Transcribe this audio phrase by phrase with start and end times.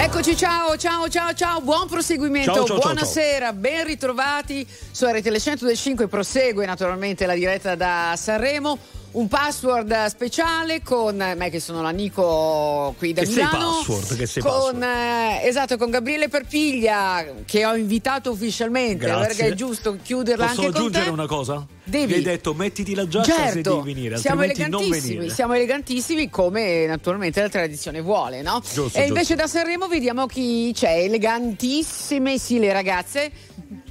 [0.00, 5.34] Eccoci, ciao, ciao, ciao, ciao, buon proseguimento, Ciao, ciao, ciao, buonasera, ben ritrovati su RTL
[5.34, 8.78] 105, prosegue naturalmente la diretta da Sanremo.
[9.10, 14.26] Un password speciale con me che sono la Nico qui da Che sei password, che
[14.26, 19.26] sei con, eh, esatto, con Gabriele Perpiglia che ho invitato ufficialmente Grazie.
[19.26, 21.10] perché è giusto chiuderla Posso anche con aggiungere te.
[21.10, 21.66] una cosa?
[21.84, 22.12] Devi.
[22.14, 27.40] Hai detto mettiti la giacca se Certo, devi venire, siamo elegantissimi, siamo elegantissimi come naturalmente
[27.40, 28.60] la tradizione vuole, no?
[28.60, 29.42] Giusto, e invece giusto.
[29.42, 33.32] da Sanremo vediamo chi c'è, elegantissime sì le ragazze.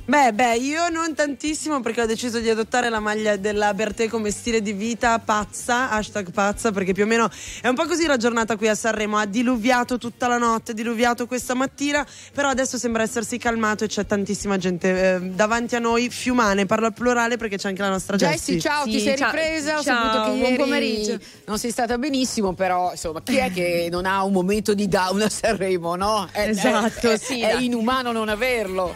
[0.09, 4.31] Beh, beh, io non tantissimo perché ho deciso di adottare la maglia della Bertè come
[4.31, 7.29] stile di vita pazza, hashtag pazza, perché più o meno
[7.61, 11.27] è un po' così la giornata qui a Sanremo, ha diluviato tutta la notte, diluviato
[11.27, 16.09] questa mattina, però adesso sembra essersi calmato e c'è tantissima gente eh, davanti a noi,
[16.09, 18.59] fiumane, parlo al plurale perché c'è anche la nostra Jessie, Jessie.
[18.61, 19.77] ciao, ti Sì, sei ciao- ripresa?
[19.77, 21.19] Ho ciao, saputo che buon ieri pomeriggio.
[21.47, 25.23] non sei stata benissimo, però insomma, chi è che non ha un momento di down
[25.23, 26.29] a Sanremo, no?
[26.31, 27.65] È, Esatto, è- è- sì, È dai.
[27.65, 28.95] inumano non averlo.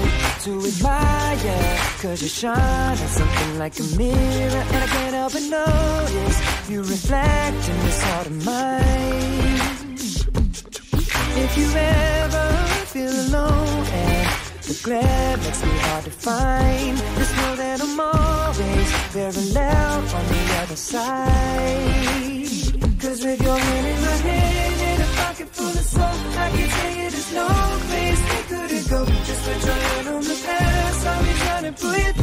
[0.43, 1.77] to admire?
[2.01, 6.79] Cause you shine like something like a mirror And I can't help but notice You
[6.81, 9.97] reflect in this heart of mine
[11.43, 12.47] If you ever
[12.93, 14.29] feel alone And
[14.63, 20.43] the glare makes me hard to find Just know that I'm always parallel on the
[20.61, 21.81] other side
[22.99, 26.69] Cause with your hand in my hand and a pocket full of soul I can
[26.69, 27.60] tell you there's no
[31.77, 32.20] simply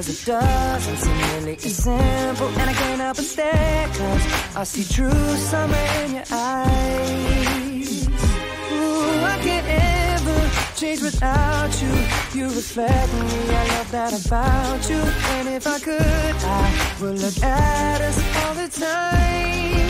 [0.00, 2.48] Cause it doesn't seem really as simple.
[2.48, 3.86] And I can't help but stare.
[3.88, 8.08] Cause I see true summer in your eyes.
[8.08, 11.92] Ooh, I can't ever change without you.
[12.32, 14.96] You reflect me, I love that about you.
[15.36, 19.88] And if I could, I would look at us all the time.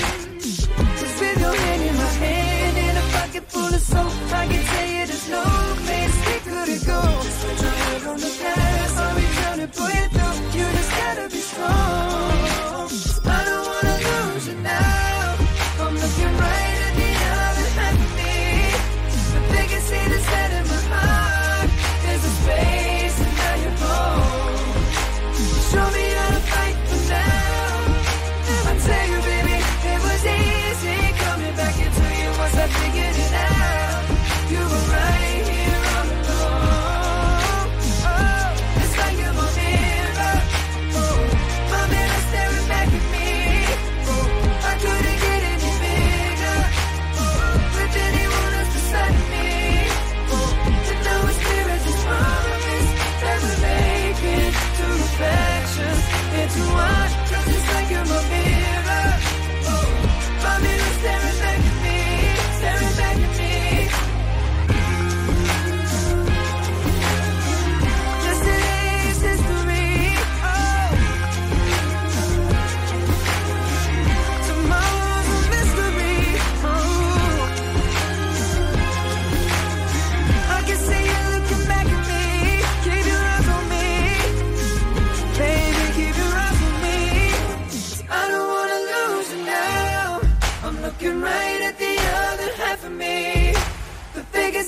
[0.99, 4.65] Just with your hand in my hand and a pocket full of soap, I can
[4.65, 5.45] tell you there's no
[5.87, 7.01] place we couldn't go.
[7.63, 9.20] Your head on the past,
[9.61, 10.59] To pull you through.
[10.59, 12.10] You just gotta be strong.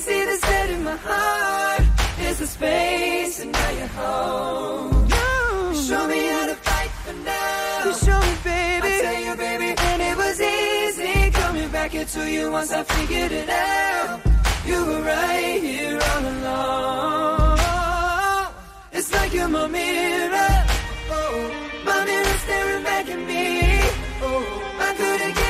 [0.03, 1.83] See that's set in my heart
[2.27, 5.07] is the space, and now you're home.
[5.73, 7.85] You show me how to fight for now.
[7.85, 8.87] You show me, baby.
[8.87, 13.31] I tell you, baby, and it was easy coming back into you once I figured
[13.31, 14.19] it out.
[14.69, 17.59] You were right here all along.
[18.91, 20.53] It's like you're my mirror.
[21.15, 21.35] Oh,
[21.85, 23.45] my mirror staring back at me.
[24.27, 24.43] Oh,
[24.87, 25.42] I couldn't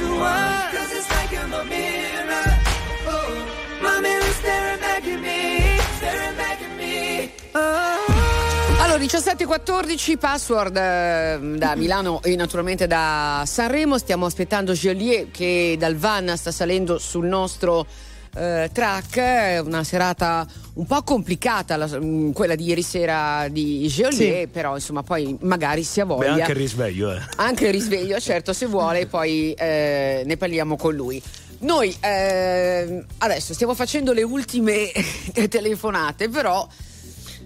[0.00, 0.70] into one.
[0.72, 2.58] Cause it's like you're my mirror.
[3.06, 7.30] Oh, my mirror staring back at me, staring back at me.
[7.54, 8.80] Oh.
[8.82, 13.98] Allora, 17.14, password eh, da Milano e naturalmente da Sanremo.
[13.98, 17.86] Stiamo aspettando Joliet che dal van sta salendo sul nostro
[18.34, 19.62] eh, track.
[19.64, 25.02] Una serata un po' complicata, la- mm, quella di ieri sera di Joliet, però insomma
[25.02, 26.32] poi magari si ha Beh, voglia.
[26.32, 27.20] anche il risveglio, eh.
[27.36, 31.22] Anche il risveglio, certo, se vuole, poi eh, ne parliamo con lui.
[31.62, 34.90] Noi ehm, adesso stiamo facendo le ultime
[35.48, 36.66] telefonate, però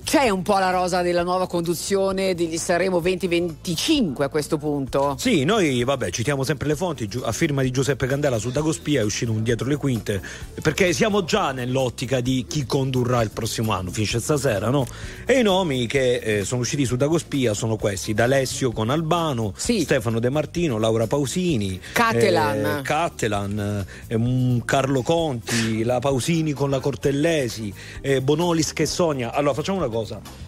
[0.05, 5.17] c'è un po' la rosa della nuova conduzione degli Sanremo 2025 a questo punto.
[5.19, 9.05] Sì, noi vabbè citiamo sempre le fonti, a firma di Giuseppe Candela su Dagospia è
[9.05, 10.21] uscito un dietro le quinte,
[10.63, 14.87] perché siamo già nell'ottica di chi condurrà il prossimo anno, finisce stasera, no?
[15.25, 19.81] E i nomi che eh, sono usciti su Dagospia sono questi, D'Alessio con Albano, Sì.
[19.83, 22.65] Stefano De Martino, Laura Pausini, Cattelan.
[22.79, 29.33] eh, Cattelan, eh, mm, Carlo Conti, la Pausini con la Cortellesi, eh, Bonolis che sogna.
[29.33, 29.93] Allora facciamo una cosa,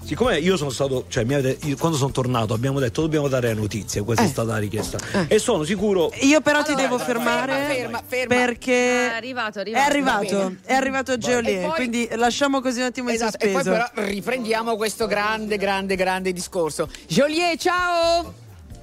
[0.04, 4.02] siccome io sono stato, cioè avete- io- quando sono tornato abbiamo detto dobbiamo dare notizie,
[4.02, 4.26] questa Eh.
[4.26, 4.98] è stata la richiesta.
[5.28, 6.10] E sono sicuro...
[6.22, 8.34] Io però ti Allora, devo ferma, fermare ferma, ferma.
[8.34, 10.56] perché È arrivato, è è arrivato.
[10.64, 13.70] è arrivato Geolier, E quindi lasciamo così un attimo in Esatto, e sospeso.
[13.70, 16.88] poi però riprendiamo questo grande, grande, grande discorso.
[17.06, 18.34] Joliet, ciao!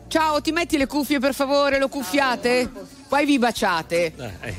[0.07, 2.69] Ciao, ti metti le cuffie per favore, lo cuffiate?
[3.07, 4.13] Poi vi baciate.
[4.15, 4.55] Eh, eh.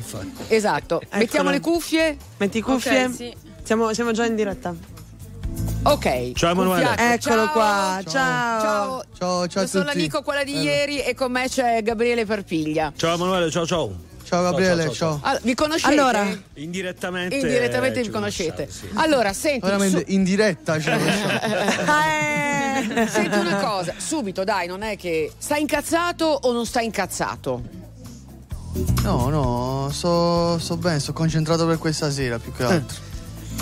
[0.49, 1.01] Esatto.
[1.13, 2.17] Mettiamo le cuffie?
[2.39, 3.05] Metti cuffie?
[3.05, 3.33] Ok, sì.
[3.63, 4.75] siamo, siamo già in diretta.
[5.87, 6.33] Ok.
[6.33, 6.95] Ciao, Emanuele.
[6.97, 7.53] Eccolo Ciao.
[7.53, 8.61] qua, ciao.
[8.61, 9.05] Ciao.
[9.19, 12.93] Ciao, ciao Io sono l'amico quella di ieri e con me c'è Gabriele Parpiglia.
[12.97, 13.93] Ciao Emanuele, ciao ciao.
[14.25, 15.09] Ciao Gabriele, ciao, ciao.
[15.11, 15.21] ciao.
[15.23, 15.93] Allora, vi conoscete?
[15.93, 16.39] Allora.
[16.55, 17.37] Indirettamente.
[17.37, 18.69] Indirettamente eh, vi ci conoscete.
[18.71, 18.89] sì.
[18.95, 21.33] Allora, senti, Veramente su- in diretta ci conosciamo.
[22.01, 23.07] Eh.
[23.09, 27.63] senti una cosa, subito dai, non è che stai incazzato o non stai incazzato?
[29.03, 33.13] No, no, sto, sto bene, sto concentrato per questa sera più che altro.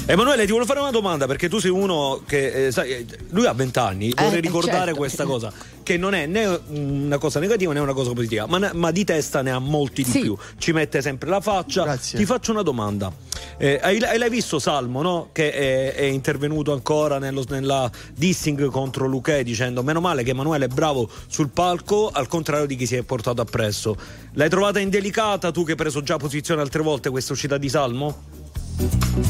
[0.05, 3.47] Emanuele, ti volevo fare una domanda perché tu sei uno che, eh, sai, eh, lui
[3.47, 4.97] ha 20 anni, vorrei ricordare certo.
[4.97, 5.53] questa cosa,
[5.85, 9.43] che non è né una cosa negativa né una cosa positiva, ma, ma di testa
[9.43, 10.21] ne ha molti di Sì.
[10.23, 11.85] più, ci mette sempre la faccia.
[11.85, 12.19] Grazie.
[12.19, 13.13] Ti faccio una domanda,
[13.59, 15.29] Eh, hai, hai l'hai visto Salmo, no?
[15.31, 20.65] Che è, è intervenuto ancora nello- nella dissing contro Luque dicendo meno male che Emanuele
[20.65, 23.97] è bravo sul palco, al contrario di chi si è portato appresso.
[24.33, 28.41] L'hai trovata indelicata tu che hai preso già posizione altre volte questa uscita di Salmo?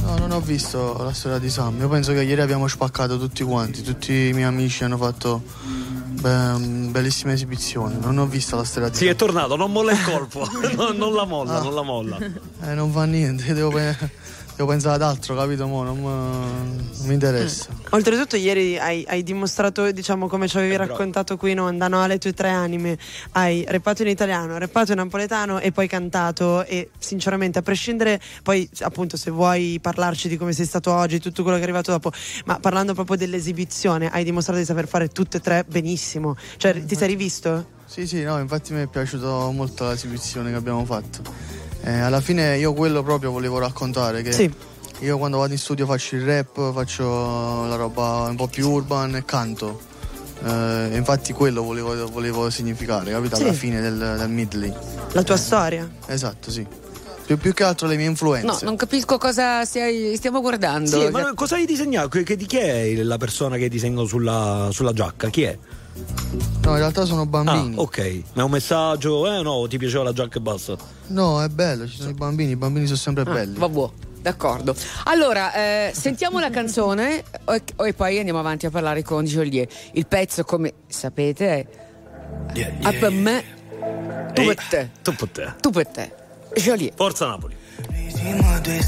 [0.04, 1.78] No, non ho visto la storia di Sam.
[1.80, 3.82] Io penso che ieri abbiamo spaccato tutti quanti.
[3.82, 5.42] Tutti i miei amici hanno fatto
[6.20, 7.96] be- bellissime esibizioni.
[8.00, 9.16] Non ho visto la storia di Sì, è Sam.
[9.18, 11.62] tornato, non molla il colpo, non, non la molla, Ah.
[11.62, 12.18] non la molla.
[12.62, 13.72] Eh, non fa niente, devo,
[14.56, 15.66] devo pensare ad altro, capito?
[15.66, 15.82] Mo?
[15.82, 17.66] Non, m- non mi interessa.
[17.90, 22.02] Oltretutto ieri hai, hai dimostrato, diciamo, come ci avevi Eh, raccontato qui in onda, no?
[22.02, 22.96] alle tue tre anime.
[23.32, 28.68] Hai repato in italiano, repato in napoletano e poi cantato e sinceramente a prescindere, poi
[28.80, 32.12] appunto se vuoi parlarci di come sei stato oggi, tutto quello che è arrivato dopo,
[32.46, 36.36] ma parlando proprio dell'esibizione, hai dimostrato di saper fare tutte e tre benissimo.
[36.56, 37.80] Cioè ti sei rivisto?
[37.84, 41.20] Sì, sì, no, infatti mi è piaciuta molto l'esibizione che abbiamo fatto.
[41.84, 44.52] Eh, alla fine io quello proprio volevo raccontare che Sì.
[45.00, 49.16] io quando vado in studio faccio il rap, faccio la roba un po' più urban
[49.16, 49.80] e canto.
[50.44, 53.36] Eh, infatti quello volevo, volevo significare, capito?
[53.36, 53.58] Alla Sì.
[53.58, 54.72] fine del, del medley.
[55.12, 55.88] La tua storia.
[56.06, 56.66] Esatto, sì.
[57.24, 58.64] Più, più che altro le mie No, influenze.
[58.64, 61.00] non capisco cosa stai- stiamo guardando.
[61.00, 62.08] Sì, ma cosa hai disegnato?
[62.08, 65.28] Che, che- di chi è la persona che disegno sulla, sulla giacca?
[65.30, 65.56] Chi è?
[66.62, 67.74] No, in realtà sono Ah, bambini.
[67.76, 68.22] ok.
[68.34, 70.76] Ma è un messaggio, eh no, ti piaceva la giacca e basta.
[71.08, 73.58] No, è bello, ci sono i bambini, i bambini sono sempre belli.
[73.58, 73.88] Vabbè,
[74.22, 74.74] d'accordo.
[75.04, 79.70] Allora, eh, sentiamo la canzone e, e poi andiamo avanti a parlare con Joliet.
[79.92, 81.48] Il pezzo, come sapete,
[82.54, 83.44] è A per me,
[84.32, 84.90] tu per te.
[85.02, 85.52] Tu per te.
[85.60, 86.12] Tu per te.
[86.56, 86.94] Joliet.
[86.96, 87.56] Forza Napoli.
[88.62, 88.80] Che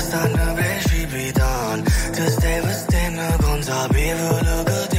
[0.00, 4.93] stanno precipitando Ti stai vestendo consapevole che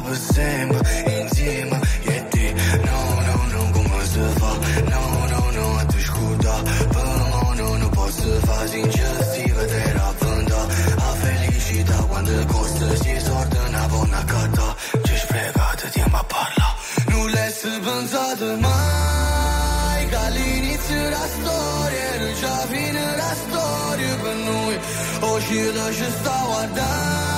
[0.00, 2.54] sta per sempre Insieme e te
[2.84, 4.58] No, no, no, come si fa?
[4.88, 8.68] No, no, no, a te scuda Per me no, non posso fare.
[8.68, 10.60] Sincer si vedere avventa
[10.96, 16.76] A felicità quando costa Si sorda una buona cata Ci sprecate tempo a parlare
[17.08, 24.78] Non l'hai pensato mai Che all'inizio della storia Era già fine la storia per noi.
[25.20, 27.29] Oggi lascia sta guardando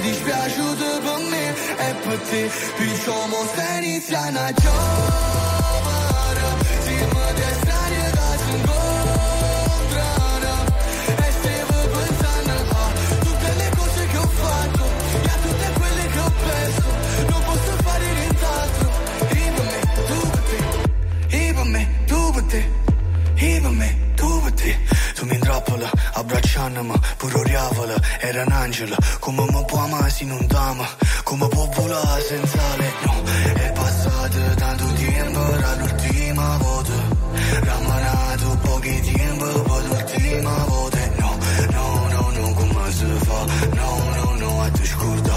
[0.00, 2.50] dispiaciuto per me E per te.
[2.76, 5.28] Perciò mo stai iniziando a giovere
[6.84, 9.84] Siamo dei strani che si incontrano
[11.06, 14.84] E stavo pensando a Tutte le cose che ho fatto
[15.22, 16.88] E a tutte quelle che ho perso
[17.28, 18.88] Non posso fare nient'altro.
[19.28, 20.58] E per me, tu per te.
[21.36, 22.62] E per me, tu per te.
[23.34, 28.96] E per me, tu per te Tu mi intrappola, abbracciandomi Pure oriavola, era un angelo
[29.18, 30.88] Come mi può amare se non t'ama.
[31.24, 33.22] Come può volare senza lei No,
[33.52, 36.92] è passato tanto tempo Era l'ultima volta.
[37.60, 40.98] Ramanato pochi tempo Poi l'ultima volta.
[41.18, 41.38] No,
[41.70, 43.44] no, no, no, come si fa?
[43.74, 45.30] No, no, no, a te scorda.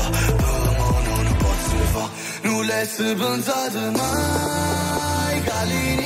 [2.44, 6.03] Nulla è pensato mai che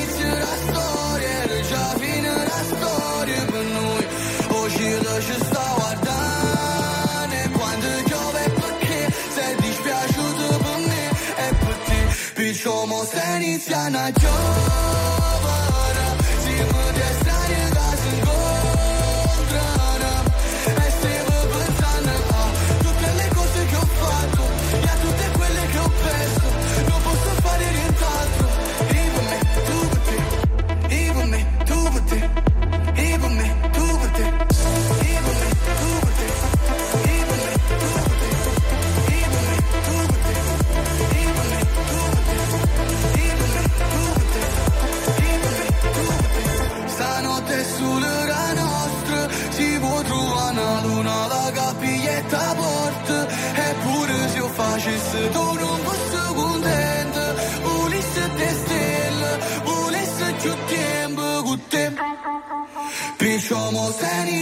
[12.98, 15.37] como Ceniciana yo.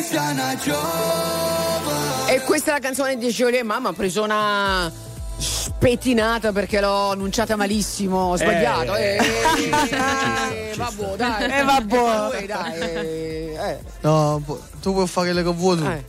[0.06, 4.92] Se iniziano a giovane E questa è la canzone di Jolie Mamma, ha preso una
[5.38, 8.96] spettinata perché l'ho annunciata malissimo, ho sbagliato.
[8.96, 9.18] Eh.
[9.18, 9.20] Eh,
[10.72, 11.44] eh, vabbè, dai.
[11.60, 12.38] Eh, vabbè.
[12.42, 12.80] Eh, dai.
[12.80, 14.42] eh, No,
[14.82, 15.86] tu puoi fare le che vuoi tu.
[15.86, 16.06] eh.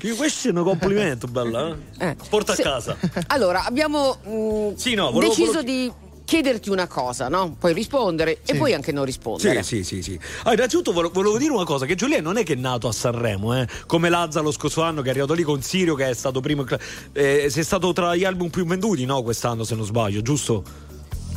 [0.00, 0.14] Eh.
[0.16, 1.76] Questo è un complimento, bella.
[1.98, 2.06] Eh?
[2.08, 2.16] Eh.
[2.28, 2.96] Porta Se- a casa.
[3.28, 5.92] Allora, abbiamo mm, Sì, no, volevo- deciso volevo- di
[6.28, 7.56] chiederti una cosa, no?
[7.58, 8.56] Puoi rispondere e Sì.
[8.56, 9.62] puoi anche non rispondere.
[9.62, 10.20] Sì, sì, sì, sì.
[10.40, 12.92] Allora, innanzitutto volevo, volevo dire una cosa: che Giulia non è che è nato a
[12.92, 16.12] Sanremo, eh, come Lazza lo scorso anno, che è arrivato lì con Sirio, che è
[16.12, 16.66] stato primo.
[17.12, 19.22] Eh, sei stato tra gli album più venduti, no?
[19.22, 20.62] Quest'anno, se non sbaglio, giusto?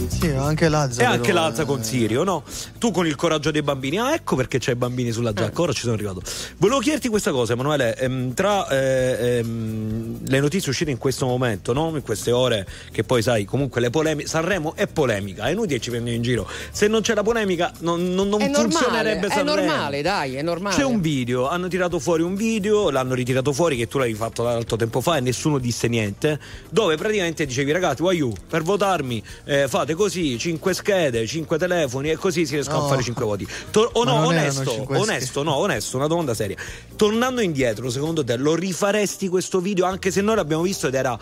[0.08, 1.02] Sì, anche Lazza.
[1.02, 2.44] E però, anche Lazza eh, con Sirio, no?
[2.78, 4.00] Tu con il coraggio dei bambini.
[4.00, 5.62] Ah, ecco perché c'è i bambini sulla giacca.
[5.62, 6.22] Ora ci sono arrivato.
[6.58, 7.96] Volevo chiederti questa cosa, Emanuele.
[7.98, 11.92] Ehm, tra eh, ehm, le notizie uscite in questo momento, no?
[11.96, 14.28] In queste ore, che poi sai, comunque le polemiche.
[14.28, 16.48] Sanremo è polemica, è inutile che ci prendono in giro.
[16.72, 19.68] Se non c'è la polemica, non, non, non È normale, funzionerebbe è Sanremo.
[19.68, 20.76] normale, dai, è normale.
[20.76, 24.44] C'è un video, hanno tirato fuori un video, l'hanno ritirato fuori che tu l'avevi fatto
[24.44, 29.68] l'altro tempo fa e nessuno disse niente, dove praticamente dicevi ragazzi, you, per votarmi eh,
[29.68, 32.86] fate così, 5 schede, 5 telefoni e così si riescono No.
[32.86, 33.48] a fare 5 voti.
[33.72, 36.56] To- o Ma no, onesto, onesto, no, onesto, una domanda seria.
[36.96, 41.18] Tornando indietro, secondo te lo rifaresti questo video anche se noi l'abbiamo visto ed era,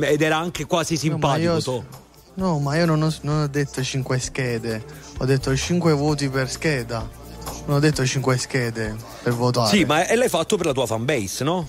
[0.00, 1.52] ed era anche quasi No, simpatico?
[1.52, 1.84] io, to?
[2.34, 4.84] no, ma io non ho, non ho detto 5 schede,
[5.18, 7.22] ho detto 5 voti per scheda.
[7.66, 9.68] Non ho detto 5 schede per votare.
[9.76, 11.68] Sì, ma l'hai fatto per la tua fanbase, no?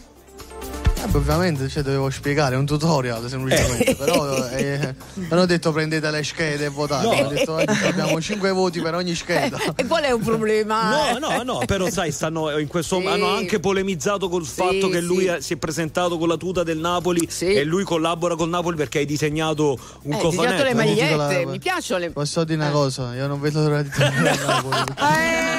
[1.16, 3.96] Eh, ovviamente cioè, dovevo spiegare, è un tutorial semplicemente.
[3.96, 4.96] Però eh,
[5.30, 7.06] non ho detto prendete le schede e votate.
[7.06, 7.26] No.
[7.26, 9.58] Ho detto eh, abbiamo 5 voti per ogni scheda.
[9.76, 11.14] E qual è un problema?
[11.20, 13.08] No, no, no, però sai, stanno in questo Sì.
[13.08, 15.28] hanno anche polemizzato col Sì, fatto che lui sì.
[15.28, 19.00] eh, si è presentato con la tuta del Napoli e lui collabora col Napoli perché
[19.00, 20.64] hai disegnato un Eh, le cofanetto.
[20.64, 22.74] Dico magliette, mi piacciono le- Posso dire una Eh.
[22.74, 23.16] cosa?
[23.16, 24.78] Io non vedo l'ora di tornare a Napoli.
[24.98, 25.54] Eh.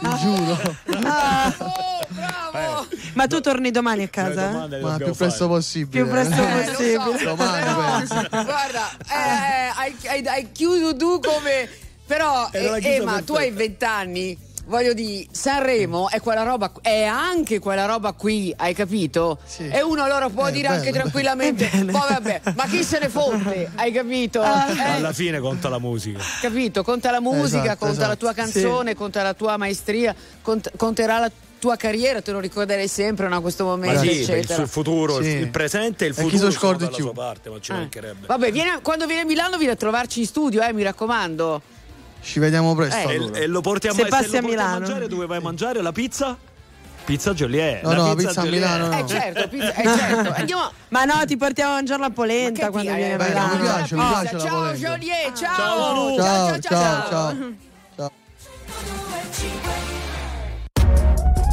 [0.00, 0.58] Ti giuro.
[1.58, 2.86] Oh, bravo!
[3.14, 4.50] Ma tu torni domani a casa?
[4.68, 4.80] eh?
[4.80, 5.50] Ma più presto fare.
[5.50, 6.02] possibile.
[6.02, 7.18] Più presto Eh, possibile.
[7.18, 8.28] so, Domani, penso.
[8.30, 11.68] guarda, eh, hai, hai- hai chiuso tu come.
[12.06, 14.46] Però, la eh, Ema, tu hai vent'anni.
[14.68, 19.38] Voglio dire, Sanremo è quella roba, è anche quella roba qui, hai capito?
[19.46, 19.66] Sì.
[19.66, 23.08] E uno allora può Eh, dire bello, anche tranquillamente, poi vabbè, ma chi se ne
[23.08, 24.42] fonte, hai capito?
[24.42, 24.66] Ah.
[24.70, 26.18] Eh, Alla fine conta la musica.
[26.42, 26.82] capito?
[26.84, 28.18] Conta la musica, Esatto, conta la esatto.
[28.18, 31.38] tua canzone, conta la tua maestria, cont- conterà la tua
[31.76, 35.28] carriera, te lo ricorderai sempre no, a questo momento, sì, il, suo futuro, Sì.
[35.28, 37.04] il presente e il E chi futuro so sono scordi dalla più.
[37.04, 37.74] sua parte, ma ci Eh.
[37.74, 38.26] mancherebbe.
[38.26, 41.60] Vabbè, viene- quando viene a Milano viene a trovarci in studio, eh, mi raccomando.
[42.20, 43.38] Ci vediamo presto Eh, E, allora.
[43.38, 44.78] e lo porti a, Se ma- passi lo a porti Milano.
[44.80, 46.36] mangiare dove vai a mangiare la pizza?
[47.04, 47.82] Pizza Joliet.
[47.84, 48.52] No, la no, pizza a Joliet.
[48.54, 48.98] Milano no.
[48.98, 50.32] Eh certo, pizza- eh, certo.
[50.36, 50.70] Andiamo.
[50.88, 53.54] Ma no, ti portiamo a mangiare la polenta che quando ti- vieni a Milano.
[53.54, 54.72] mi piace, mi Pizza, piace la Ciao.
[54.74, 55.54] Joliet, ciao.
[55.56, 56.16] Ciao, Manu.
[56.16, 57.56] Ciao, ciao, ciao.
[57.96, 59.67] ciao.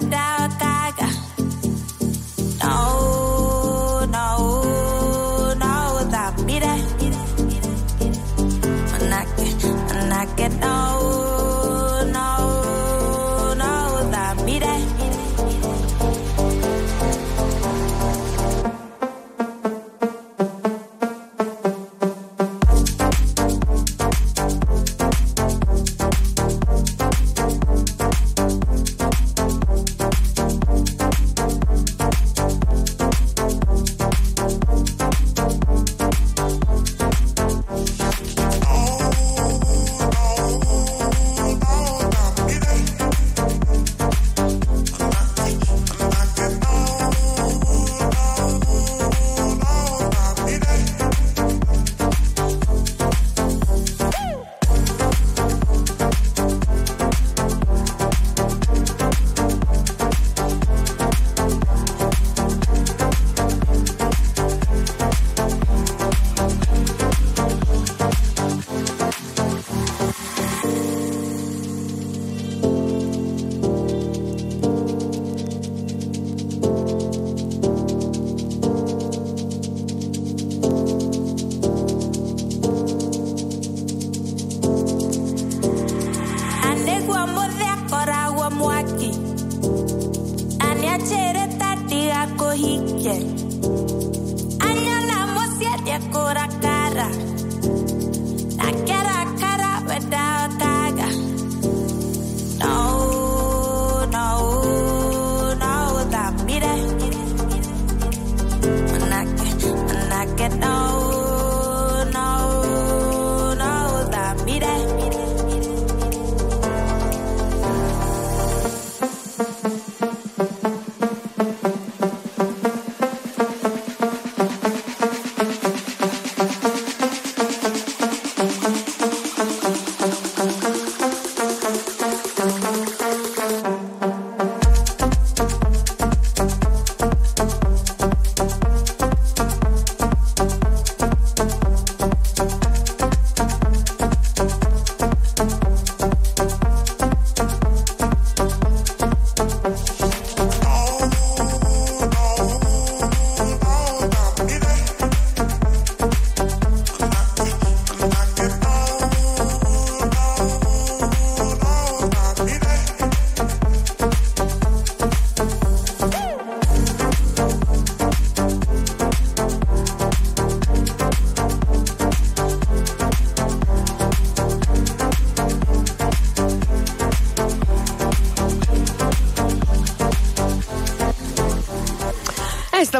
[0.00, 1.12] but I got
[2.64, 3.11] no.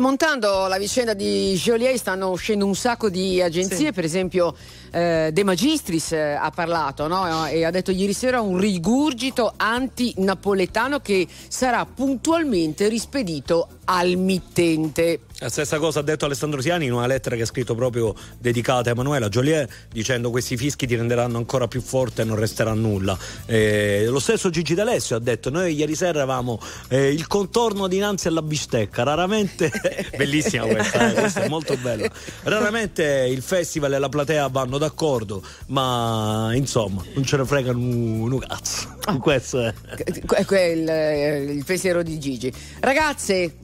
[0.02, 4.54] Montando la vicenda di Joliet, stanno uscendo un sacco di agenzie, per esempio
[4.90, 7.46] eh, De Magistris eh, ha parlato no?
[7.46, 15.20] e ha detto ieri sera un rigurgito anti-napoletano che sarà puntualmente rispedito al mittente.
[15.42, 18.90] La stessa cosa ha detto Alessandro Siani in una lettera che ha scritto proprio dedicata
[18.90, 23.18] a Emanuela Joliet dicendo questi fischi ti renderanno ancora più forte e non resterà nulla.
[23.46, 28.28] Eh, lo stesso Gigi D'Alessio ha detto noi ieri sera avevamo eh, il contorno dinanzi
[28.28, 29.68] alla bistecca, raramente,
[30.16, 32.08] bellissima questa, eh, questa è molto bella,
[32.44, 38.38] raramente il festival e la platea vanno d'accordo, ma insomma non ce ne frega un,
[38.38, 38.96] cazzo.
[39.18, 39.74] Questo è.
[39.96, 42.52] Ecco è il, eh, il pensiero di Gigi.
[42.78, 43.61] Ragazze,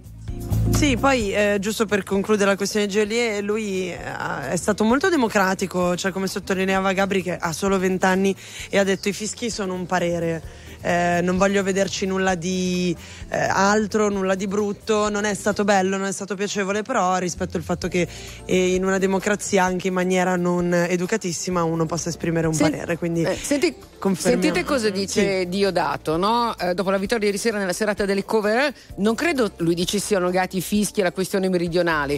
[0.71, 5.09] Sì, poi eh, giusto per concludere la questione di Joliet, lui eh, è stato molto
[5.09, 8.37] democratico, cioè come sottolineava Gabri che ha solo 20 anni
[8.71, 10.67] e ha detto i fischi sono un parere.
[10.81, 12.95] Eh, non voglio vederci nulla di
[13.29, 17.57] eh, altro, nulla di brutto, non è stato bello, non è stato piacevole, però rispetto
[17.57, 18.07] al fatto che
[18.45, 22.97] eh, in una democrazia anche in maniera non educatissima uno possa esprimere un Sen- parere.
[22.99, 23.75] Quindi eh, senti-
[24.17, 26.57] sentite cosa dice Diodato, no?
[26.59, 30.27] Eh, dopo la vittoria ieri sera nella serata delle cover, non credo lui dice siano
[30.27, 32.15] legati i fischi alla questione meridionale.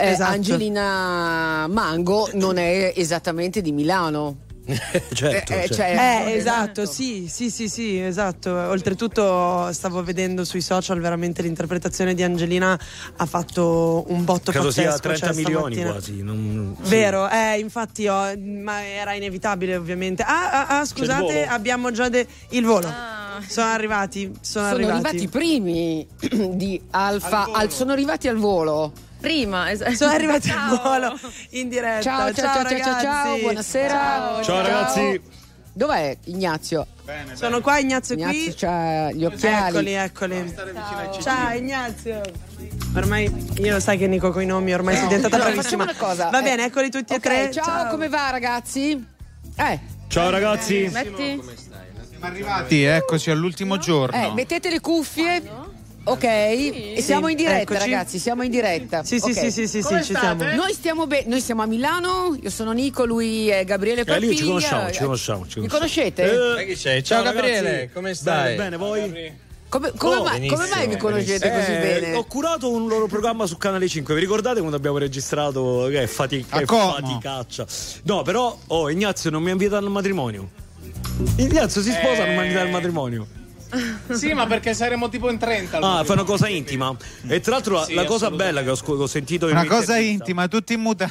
[0.00, 0.32] Eh, Esatto.
[0.32, 4.46] Angelina Mango non è esattamente di Milano.
[5.14, 5.74] certo, Eh, eh, certo.
[5.74, 8.50] cioè- Eh, esatto, sì, sì, sì, sì, esatto.
[8.50, 12.78] Oltretutto stavo vedendo sui social veramente l'interpretazione di Angelina
[13.16, 14.90] ha fatto un botto Credo pazzesco.
[14.90, 16.22] sia 30 cioè, milioni stamattina- quasi.
[16.22, 16.88] non- sì.
[16.90, 20.22] Vero, eh, infatti ho- ma era inevitabile ovviamente.
[20.22, 22.92] Ah, ah, ah, scusate, abbiamo già de- il volo.
[23.46, 26.06] Sono arrivati, sono, Sono arrivati i primi
[26.50, 28.92] di Alfa, al- sono arrivati al volo.
[29.20, 29.94] Prima, esatto.
[29.94, 31.18] Sono arrivati al volo
[31.50, 32.00] in diretta.
[32.02, 33.02] Ciao, ciao, ciao, ciao, ciao, ragazzi.
[33.04, 33.88] ciao, buonasera.
[33.88, 34.42] Ciao.
[34.44, 35.20] Ciao, ragazzi.
[35.72, 36.86] Dov'è Ignazio?
[37.34, 38.66] Sono qua Ignazio, Ignazio qui.
[38.66, 39.92] ha gli occhiali.
[39.92, 40.54] Eccoli, eccoli.
[41.20, 42.20] Ciao Ignazio.
[42.96, 45.84] Ormai io lo sai che Nico con i nomi ormai sei diventata Allora, bravissima.
[45.84, 46.30] facciamo una cosa.
[46.30, 47.50] Va eh, bene, eccoli tutti ok, e tre.
[47.52, 49.06] Ciao, come va ragazzi?
[49.56, 50.88] Eh, Ciao ragazzi.
[50.92, 51.40] Metti?
[52.08, 54.20] Siamo arrivati, eccoci all'ultimo giorno.
[54.20, 55.42] eh, mettete le cuffie.
[56.10, 57.78] Ok, e siamo in diretta eccoci.
[57.80, 59.04] ragazzi, siamo in diretta.
[59.04, 59.38] Sì, sì, Ok.
[59.38, 60.42] sì, sì, sì, sì, ci siamo.
[60.54, 64.30] Noi stiamo bene, noi siamo a Milano, io sono Nico, lui è Gabriele Eh, Parpiglia.
[64.30, 65.46] lì ci conosciamo, ci conosciamo.
[65.46, 66.10] Ci Mi conosciamo.
[66.12, 66.60] conoscete?
[66.62, 67.04] Eh, chi sei?
[67.04, 67.90] Ciao, Gabriele, ragazzi.
[67.92, 68.56] come stai?
[68.56, 69.46] Bene, bene, voi?
[69.68, 72.14] Come, come Oh, mai, come mai vi conoscete così Eh, bene?
[72.14, 74.14] Ho curato un loro programma su Canale 5.
[74.14, 75.88] Vi ricordate quando abbiamo registrato?
[75.90, 77.66] Che è fatica, faticaccia.
[78.04, 80.48] No, però, oh, Ignazio non mi ha invitato al matrimonio.
[81.36, 83.26] Ignazio si sposa, non mi ha invitato al matrimonio.
[84.10, 85.76] Sì, ma perché saremo tipo in 30.
[85.76, 86.04] al Ah, matrimonio.
[86.04, 86.96] fa una cosa intima.
[87.26, 89.98] E tra l'altro la, Sì, la cosa bella che ho, ho sentito in Una cosa
[89.98, 91.10] intima, tutti in muta.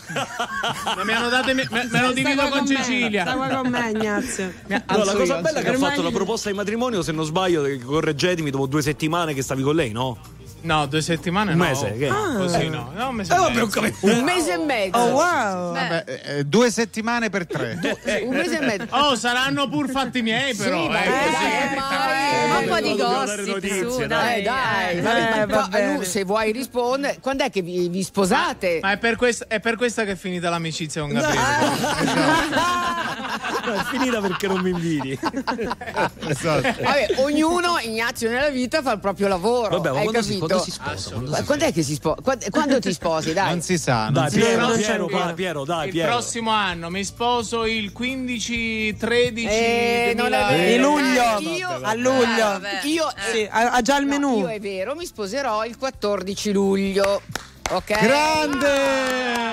[0.96, 3.22] Ma mi hanno dato, me, me, me lo divido con me, Cecilia.
[3.24, 4.54] Sta qua con me Ignazio.
[4.68, 5.78] No, la cosa io, bella è che ha io.
[5.80, 9.76] fatto la proposta di matrimonio, se non sbaglio, correggetemi, dopo due settimane che stavi con
[9.76, 10.18] lei, no?
[10.62, 11.64] No, due settimane Un no.
[11.66, 12.08] mese, che?
[12.08, 12.92] Così no.
[12.94, 13.98] no un mese Eh, e vabbè, mezzo.
[14.02, 14.98] Un mese e mezzo.
[14.98, 15.74] Oh wow.
[15.74, 17.78] Vabbè, eh, due settimane per tre.
[18.24, 18.96] Un mese e mezzo.
[18.96, 20.82] Oh, saranno pur fatti miei, però.
[20.84, 21.76] Sì, ma eh, eh, così.
[21.76, 24.42] dai, Ma un po' di gossip, notizie, su, dai.
[24.42, 24.98] dai.
[24.98, 26.00] Eh, dai, Eh.
[26.00, 28.80] Eh, se vuoi rispondere, quando è che vi, vi sposate?
[28.82, 31.36] Ma è per, questa, è per questa che è finita l'amicizia con Gabriele.
[33.74, 35.20] È finita perché non mi inviti.
[36.28, 36.62] Esatto.
[36.84, 39.70] Vabbè, ognuno, Ignazio, nella vita fa il proprio lavoro.
[39.80, 40.46] Vabbè, ma hai quando si, capito?
[40.48, 41.10] quando si sposa?
[41.12, 42.22] Quando si- quando è che si sposa?
[42.22, 43.50] Quando, quando ti sposi, dai?
[43.50, 45.06] Non si sa, non Dai, si Piero, non Piero.
[45.06, 46.12] Piero, Piero, dai, il Piero.
[46.12, 50.68] prossimo anno mi sposo il 15 13 Eh, non è 2000 vero.
[50.68, 51.38] Di luglio.
[51.38, 52.46] Eh, io- A luglio.
[52.46, 54.40] Ah, io Sì, ha, ha già il no, menù.
[54.40, 57.22] io è vero, mi sposerò il 14 luglio.
[57.70, 58.00] Ok?
[58.00, 59.47] Grande!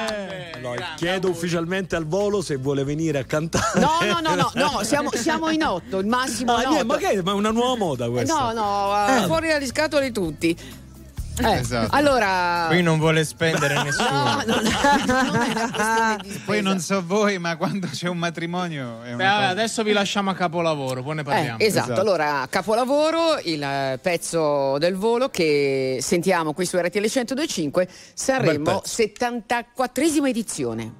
[0.55, 3.81] Allora, chiedo ufficialmente al volo se vuole venire a cantare.
[3.81, 6.85] No, no, no, no, no, siamo, siamo in otto, il massimo Ah, in otto.
[6.87, 8.53] ma, che, ma è una nuova moda questa.
[8.53, 10.57] No, no, eh, fuori dagli scatoli tutti.
[11.43, 11.95] Eh, Esatto.
[11.97, 12.67] Allora.
[12.69, 14.09] Qui non vuole spendere nessuno.
[14.09, 14.63] No, non,
[16.45, 19.93] Poi non so voi, ma quando c'è un matrimonio è una Beh, cosa- adesso vi
[19.93, 21.59] lasciamo a capolavoro, poi ne Eh, parliamo.
[21.59, 21.85] esatto.
[21.93, 22.01] Esatto.
[22.01, 29.03] allora capolavoro, il eh, pezzo del volo che sentiamo qui su RTL 1025, Sanremo pezzo.
[29.03, 30.93] 74esima edizione.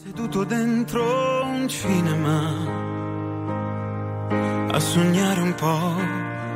[0.00, 2.80] Seduto dentro un cinema
[4.74, 5.94] a sognare un po'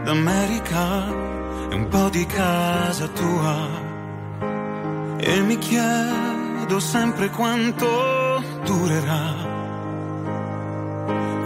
[0.04, 1.35] d'America
[1.70, 3.84] e un po' di casa tua.
[5.18, 7.86] E mi chiedo sempre quanto
[8.64, 9.56] durerà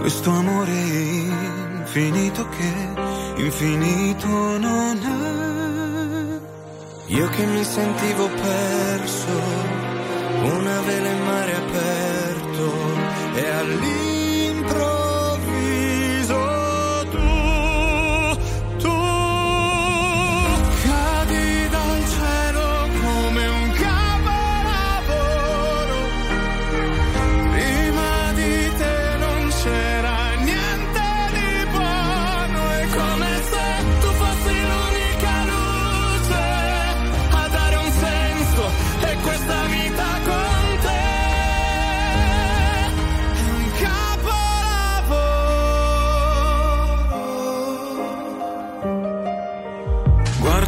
[0.00, 2.88] questo amore infinito che
[3.36, 7.12] infinito non è.
[7.12, 9.28] Io che mi sentivo perso
[10.42, 12.72] una vela in mare aperto
[13.34, 14.09] e all'improvviso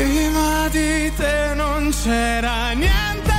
[0.00, 3.29] Prima di te non c'era niente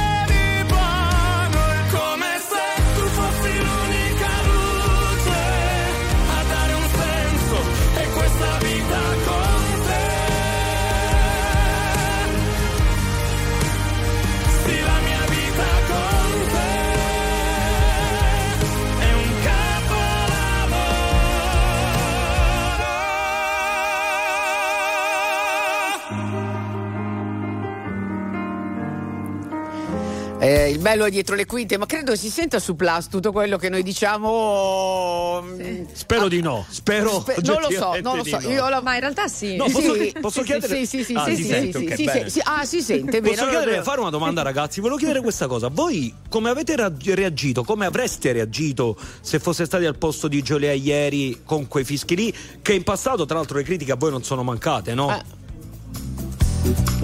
[30.43, 33.58] Eh, il bello è dietro le quinte, ma credo si senta su Plus tutto quello
[33.58, 35.39] che noi diciamo.
[35.43, 36.65] mm, Spero di no.
[36.67, 37.19] Spero.
[37.19, 38.39] spe- non lo so, non lo so.
[38.39, 38.49] no.
[38.49, 39.56] Io la- Ma in realtà sì.
[39.56, 42.08] No, posso- Sì, posso sì, chiedere- Sì, sì, sì, Ah, sì, si sì, sente, sì,
[42.08, 43.36] sì, sì, Ah, si sente, Posso bene.
[43.36, 47.86] chiedere, allora- fare una domanda ragazzi, volevo chiedere questa cosa, voi come avete reagito, come
[47.86, 52.73] avreste reagito se fosse stati al posto di Giolea ieri con quei fischi lì, che
[52.73, 55.15] in passato tra l'altro le critiche a voi non sono mancate, no?
[55.15, 55.39] Eh.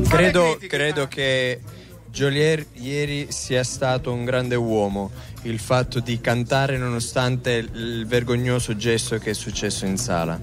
[0.08, 1.62] Credo, credo che
[2.12, 5.12] Jolier ieri sia stato un grande uomo.
[5.44, 10.40] Il fatto di cantare nonostante il vergognoso gesto che è successo in sala.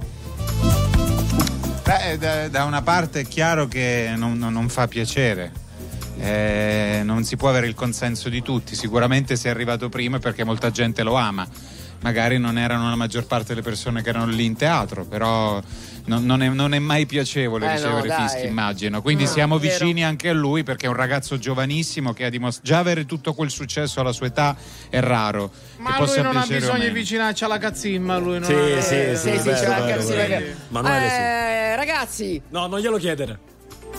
[1.85, 5.53] Beh, da, da una parte è chiaro che non, non- non fa piacere.
[6.18, 8.74] Eh, non si può avere il consenso di tutti.
[8.74, 11.46] Sicuramente se è arrivato prima perché molta gente lo ama.
[12.00, 15.61] magari non erano la maggior parte delle persone che erano lì in teatro, però
[16.06, 18.28] non, non è, non è mai piacevole Eh, no, ricevere dai.
[18.28, 19.00] fischi, immagino.
[19.02, 19.72] Quindi No, siamo vero.
[19.72, 23.32] vicini anche a lui perché è un ragazzo giovanissimo che ha dimostrato già avere tutto
[23.34, 24.56] quel successo alla sua età
[24.90, 25.50] è raro.
[25.78, 26.90] Ma lui possa non ha bisogno di meno.
[26.90, 28.80] avvicinarci alla cazzimma, lui non Sì, ha...
[28.80, 30.12] sì, Eh, sì, sì, sì, c'è la sì.
[30.12, 33.38] Eh, ragazzi, No, non glielo chiedere.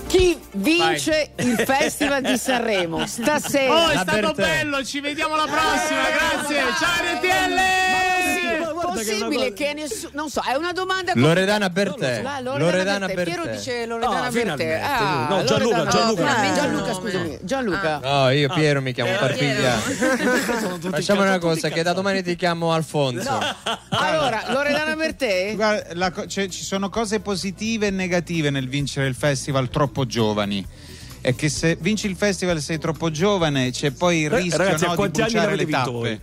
[0.07, 3.73] chi vince il Festival di Sanremo stasera?
[3.73, 6.61] Oh, è stato bello, ci vediamo alla prossima, grazie.
[6.79, 8.34] Ciao RTL!
[8.95, 12.21] Possibile che nessuno non so è una domanda Loredana Bertè.
[12.21, 13.23] La Loredana Bertè.
[13.23, 13.57] Piero Bertè.
[13.57, 14.81] dice Loredana Ah, Bertè finalmente.
[14.81, 16.23] Ah, No, Gianluca, Loredana- Gianluca.
[16.23, 19.75] no, Eh, Gianluca scusami Gianluca No, io Piero mi chiamo Parpiglia.
[20.91, 23.39] Facciamo una cosa, che da domani ti chiamo Alfonso.
[23.89, 29.07] allora Loredana Bertè Guarda, la co- c'è- ci sono cose positive e negative nel vincere
[29.07, 30.65] il festival troppo giovani.
[31.21, 34.95] È che se vinci il festival sei troppo giovane c'è poi il rischio ragazzi, no,
[34.95, 35.89] di bruciare le tappe.
[35.91, 36.19] voi?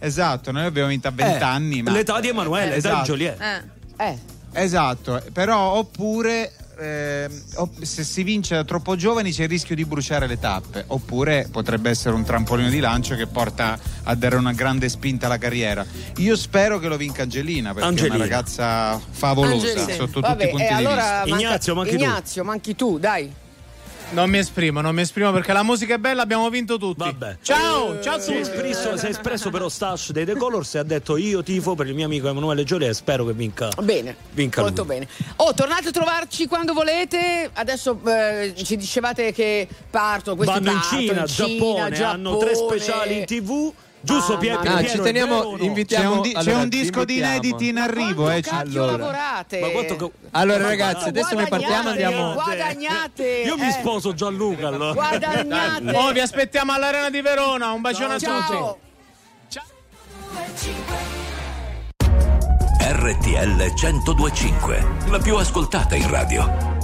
[0.00, 1.82] Esatto, noi abbiamo vinto a 20 Eh, anni.
[1.82, 1.90] Ma...
[1.90, 3.04] L'età di Emanuele, l'età di Esatto.
[3.04, 3.40] Joliet.
[3.40, 4.04] Eh.
[4.04, 4.18] eh
[4.52, 6.52] Esatto, però oppure
[7.56, 11.48] opp- se si vince da troppo giovani c'è il rischio di bruciare le tappe, oppure
[11.50, 15.84] potrebbe essere un trampolino di lancio che porta a dare una grande spinta alla carriera.
[16.18, 18.14] Io spero che lo vinca Angelina perché Angelina.
[18.14, 19.92] è una ragazza favolosa Angelina.
[19.94, 21.18] sotto vabbè tutti i punti e di allora vista.
[21.26, 21.96] manca- Ignazio, manchi tu.
[22.02, 23.32] Ignazio manchi tu dai
[24.10, 26.96] Non mi esprimo, non mi esprimo perché la musica è bella, abbiamo vinto tutti.
[26.98, 27.36] Vabbè.
[27.42, 28.50] Ciao, ciao a Si è tutti.
[28.50, 31.88] espresso, si è espresso però Stash dei The Colors e ha detto io tifo per
[31.88, 33.68] il mio amico Emanuele Joliet e spero che vinca.
[33.82, 34.94] Bene, Vinca molto lui.
[34.94, 35.08] bene.
[35.36, 37.50] Oh, tornate a trovarci quando volete.
[37.52, 42.02] Adesso eh, ci dicevate che questi Vanno in Cina, in Giappone, Giappone.
[42.04, 43.72] hanno tre speciali in tv.
[44.00, 44.34] Giusto.
[44.34, 45.56] Ah, Piero, ci è teniamo, no?
[45.58, 46.10] invitiamo.
[46.10, 48.42] C'è un, di- c'è allora, un ti disco di inediti in arrivo, eh.
[48.48, 48.96] Allora.
[48.96, 49.60] lavorate?
[49.60, 52.34] Ma quanto co- Allora, Ma ragazzi, adesso noi partiamo, andiamo.
[52.34, 53.42] Guadagnate.
[53.44, 53.72] Io mi eh.
[53.72, 54.92] sposo Gianluca allora.
[54.92, 55.90] Guadagnate.
[55.96, 57.72] Oh, vi aspettiamo all'Arena di Verona.
[57.72, 58.28] Un bacione a tutti.
[58.28, 58.78] Ciao.
[62.80, 66.77] RTL 1025, la più ascoltata in radio.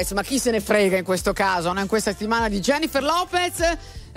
[0.00, 1.72] Lopez, ma chi se ne frega in questo caso?
[1.72, 1.80] No?
[1.80, 3.60] In questa settimana di Jennifer Lopez.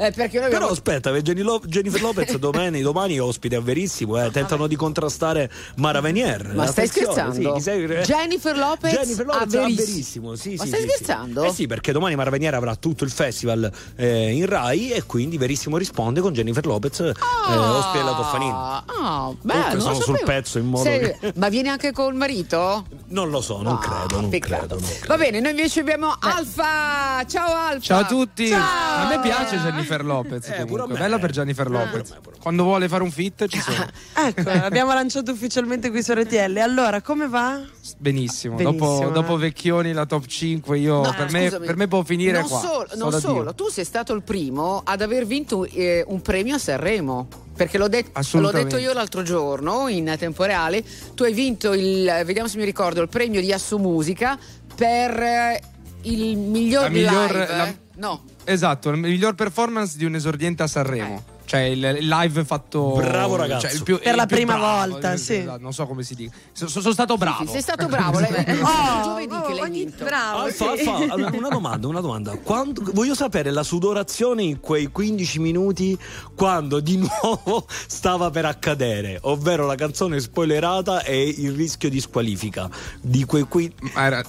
[0.07, 3.61] Eh, perché noi Però abbiamo aspetta, che Jenny Lo- Jennifer Lopez domani, domani ospite a
[3.61, 6.53] Verissimo, eh, tentano di contrastare Mara Venier.
[6.53, 7.55] Ma stai scherzando?
[7.55, 9.85] sì, sei- Jennifer Lopez, Jennifer Lopez a a Verissimo.
[9.85, 10.93] Verissimo, sì, Ma sì, stai sì, sì.
[10.95, 11.43] scherzando?
[11.43, 15.37] Eh sì, perché domani Mara Venier avrà tutto il festival eh, in Rai e quindi
[15.37, 17.13] Verissimo risponde con Jennifer Lopez eh,
[17.55, 18.51] ospite della Toffanini.
[18.51, 22.85] Ah, ah, beh, sono sul pezzo in modo Sei- che- Ma viene anche col marito?
[23.07, 24.75] Non lo so, non Ah, credo, non credo.
[24.75, 25.05] non credo.
[25.07, 27.23] Va bene, noi invece abbiamo Alfa.
[27.27, 27.79] Ciao Alfa.
[27.81, 28.47] Ciao a tutti.
[28.47, 29.05] Ciao.
[29.05, 30.47] A me piace Jennifer Lopez.
[30.49, 30.97] Eh, comunque.
[30.97, 32.13] Bella per Jennifer Lopez.
[32.41, 33.85] Quando vuole fare un fit ci sono.
[34.25, 36.57] Ecco, abbiamo lanciato ufficialmente qui su RTL.
[36.57, 37.59] Allora, come va?
[37.97, 38.55] Benissimo.
[38.55, 39.11] Benissimo, dopo, eh.
[39.11, 42.59] dopo Vecchioni la top 5 io No, per, me, per me può finire non qua.
[42.59, 43.53] Solo, non solo, Dio.
[43.53, 47.27] tu sei stato il primo ad aver vinto eh, un premio a Sanremo.
[47.55, 50.83] Perché l'ho, det- l'ho detto io l'altro giorno in tempo reale.
[51.13, 54.37] Tu hai vinto il, vediamo se mi ricordo, il premio di Asso Musica
[54.75, 55.61] per eh,
[56.03, 57.47] il miglior, La miglior- live.
[57.47, 57.77] la- eh?
[57.95, 61.31] No, Esatto, la miglior performance di un esordiente a Sanremo.
[61.45, 63.67] Cioè il, il live fatto Bravo ragazzo.
[63.67, 65.35] cioè, il più- Per il la più prima bravo, volta, il- sì.
[65.35, 66.33] esatto, non so come si dica.
[66.53, 67.45] So- so- sono stato bravo.
[67.45, 68.19] Sì, sei stato bravo.
[68.19, 68.29] lei-
[68.61, 70.03] Oh, giovedì che l'hai ogni- vinto.
[70.05, 70.39] bravo.
[70.39, 70.87] Alfa, sì.
[70.87, 72.37] Alfa, allora, una domanda, una domanda.
[72.37, 75.97] Quando- voglio sapere la sudorazione in quei 15 minuti
[76.33, 82.69] quando di nuovo stava per accadere, ovvero la canzone spoilerata e il rischio di squalifica.
[83.01, 83.45] Di quei,
[83.93, 84.23] Ma era,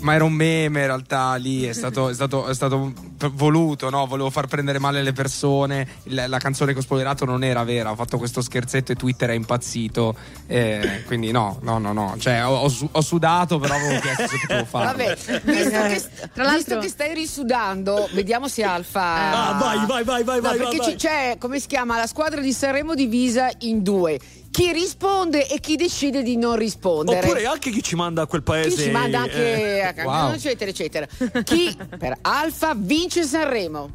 [0.00, 2.92] ma era un meme in realtà lì, è stato, è stato- è stato
[3.32, 4.06] voluto, no?
[4.06, 5.86] Volevo far prendere male le persone.
[6.04, 9.30] Il- la canzone che ho spoilerato non era vera, ho fatto questo scherzetto e Twitter
[9.30, 10.14] è impazzito.
[10.48, 12.14] eh, quindi no, no, no, no.
[12.18, 14.86] Cioè, ho, ho su- ho sudato, però avevo chiesto se potevo farlo.
[15.04, 19.48] Vabbè, visto che, Tra l'altro- visto che stai risudando, vediamo se Alfa.
[19.48, 22.40] Ah, vai, vai, vai, vai, No, vai, perché vai, c'è, come si chiama, la squadra
[22.40, 24.18] di Sanremo divisa in due.
[24.56, 27.26] Chi risponde e chi decide di non rispondere.
[27.26, 28.84] Oppure anche chi ci manda a quel chi paese.
[28.84, 30.32] ci manda anche eh, a wow.
[30.32, 31.06] eccetera, eccetera.
[31.44, 33.90] Chi per Alfa vince Sanremo?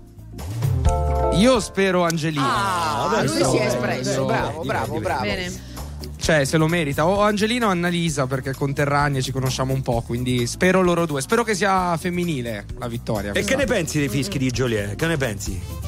[1.34, 2.43] Io spero Angelina.
[2.43, 4.26] Ah, adesso lui si è espresso.
[4.26, 5.22] Bravo, bravo, bravo.
[5.24, 5.51] Bene.
[6.18, 7.07] Cioè, se lo merita.
[7.07, 10.03] O Angelina o Annalisa, perché conterranee ci conosciamo un po'.
[10.05, 11.22] Quindi spero loro due.
[11.22, 13.32] Spero che sia femminile la vittoria.
[13.32, 13.62] E che quest'anno.
[13.62, 14.93] ne pensi dei fischi di Joliet?
[14.93, 15.81] Che ne pensi?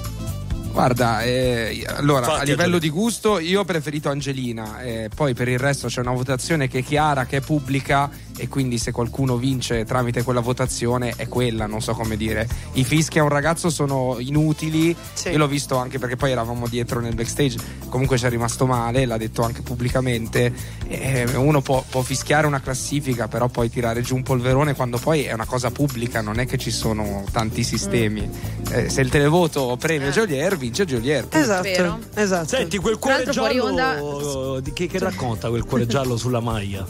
[0.74, 5.48] Guarda, eh, allora Fatti, a livello di gusto io ho preferito Angelina, eh, poi per
[5.48, 9.38] il resto c'è una votazione che è chiara, che è pubblica e quindi se qualcuno
[9.38, 12.48] vince tramite quella votazione è quella, non so come dire.
[12.74, 15.30] I fischi a un ragazzo sono inutili, Sì.
[15.30, 17.58] io l'ho visto anche perché poi eravamo dietro nel backstage,
[17.90, 20.52] comunque ci è rimasto male, l'ha detto anche pubblicamente,
[20.88, 25.26] eh, uno può, può fischiare una classifica però poi tirare giù un polverone quando poi
[25.26, 28.28] è una cosa pubblica, non è che ci sono tanti sistemi.
[28.72, 31.22] Eh, se il televoto premia Jolier, vince Jolier.
[31.22, 31.38] punto.
[31.38, 32.00] Esatto, Vero.
[32.16, 32.48] esatto.
[32.48, 34.60] Senti, quel cuore giallo.
[34.62, 36.86] di- Che, che racconta quel cuore giallo sulla maglia?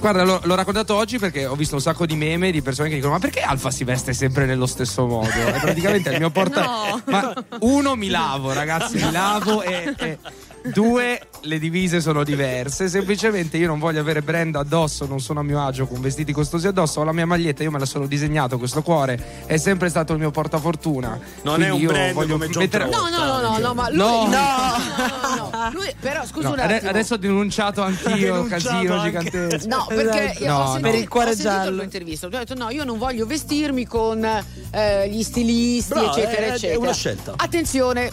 [0.00, 2.94] Guarda, l'ho, l'ho raccontato oggi perché ho visto un sacco di meme di persone che
[2.94, 5.28] dicono: Ma perché Alfa si veste sempre nello stesso modo?
[5.28, 6.62] E praticamente il mio porta.
[6.64, 7.02] No.
[7.06, 9.94] Ma uno mi lavo, ragazzi, mi lavo e.
[9.98, 10.18] e-
[10.62, 12.88] Due, le divise sono diverse.
[12.88, 16.66] Semplicemente io non voglio avere brand addosso, non sono a mio agio con vestiti costosi
[16.66, 17.00] addosso.
[17.00, 18.58] Ho la mia maglietta, io me la sono disegnato.
[18.58, 21.18] Questo cuore è sempre stato il mio portafortuna.
[21.42, 22.88] Non è Quindi un io brand voglio come John mettere-.
[22.90, 24.26] No, no, no, no, no, ma lui No.
[24.26, 25.70] no, no, no.
[25.72, 26.90] Lui, però scusa No, un attimo.
[26.90, 29.68] adesso ho denunciato anch'io, casino gigantesco.
[29.68, 30.44] No, perché Esatto.
[30.44, 30.90] io ho No, sentito, no.
[30.90, 31.82] Per il cuore ho giallo.
[31.82, 32.26] intervista.
[32.26, 36.54] Hai detto: no, io non voglio vestirmi con eh, gli stilisti, Bravo, eccetera, è- è
[36.54, 36.78] eccetera.
[36.78, 37.32] una scelta.
[37.36, 38.10] Attenzione,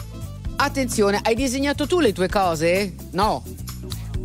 [0.60, 2.94] attenzione, hai disegnato tu le tue cose?
[3.12, 3.42] No.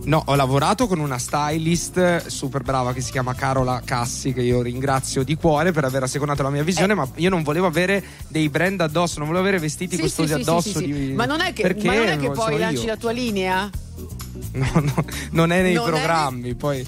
[0.06, 4.62] No, ho lavorato con una stylist super brava che si chiama Carola Cassi, che io
[4.62, 8.50] ringrazio di cuore per aver asseconato la mia visione, ma io non volevo avere dei
[8.50, 10.80] brand addosso, non volevo avere vestiti Sì, costosi sì, addosso.
[10.80, 12.88] sì, di- Ma non è che, Perché ma non è che poi lanci io.
[12.88, 13.70] la tua linea?
[14.54, 14.94] No, no,
[15.32, 16.86] non è nei Non è programmi, poi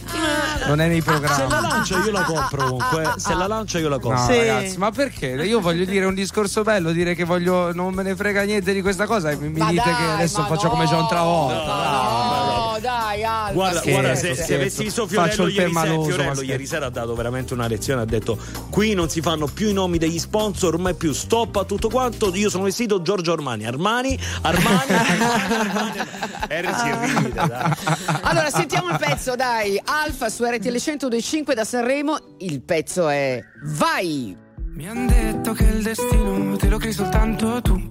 [0.67, 1.61] non è nei Se la programmi.
[1.61, 3.13] lancia io la compro comunque.
[3.17, 4.19] Se la lancia io la compro.
[4.21, 4.37] No, Sì.
[4.37, 5.27] ragazzi, ma perché?
[5.27, 8.81] Io voglio dire un discorso bello, dire che voglio non me ne frega niente di
[8.83, 11.55] questa cosa e mi, mi dite dai, che adesso faccio no, come John Travolta.
[11.65, 13.53] No, dai, Alfa.
[13.53, 16.85] Guarda, Scherzo, guarda, se, se avessi visto Faccio Fiorello, il ieri, sera, Fiorello ieri sera
[16.85, 18.01] ha dato veramente una lezione.
[18.01, 18.37] Ha detto:
[18.69, 22.31] Qui non si fanno più i nomi degli sponsor, mai più stop a tutto quanto.
[22.35, 23.65] Io sono vestito Giorgio Armani.
[23.65, 25.99] Armani, Armani, Armani.
[26.47, 26.89] E si
[28.23, 29.79] Allora, sentiamo il pezzo, dai.
[29.83, 32.17] Alfa su RTL 1025 da Sanremo.
[32.39, 34.35] Il pezzo è Vai!
[34.73, 37.81] Mi han detto che il destino te lo crei soltanto tu.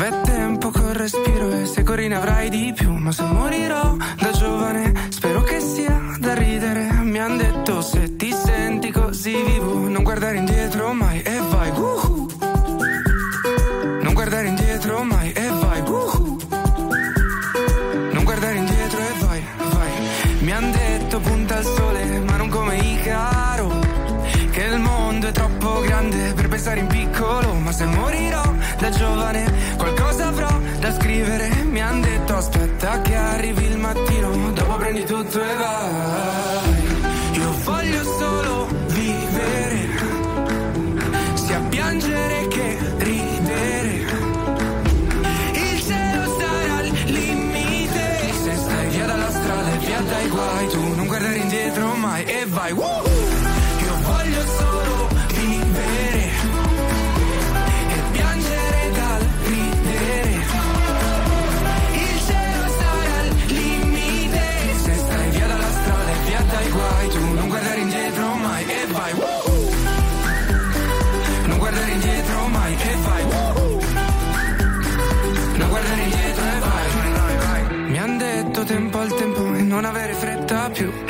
[0.00, 2.92] V'è tempo col respiro e se corri ne avrai di più.
[2.92, 6.90] Ma se morirò da giovane, spero che sia da ridere.
[7.02, 11.70] Mi han detto se ti senti così vivo, non guardare indietro mai e vai.
[11.70, 12.09] Woohoo.
[32.80, 35.79] Aspetta che arrivi il mattino, dopo prendi tutto e vai.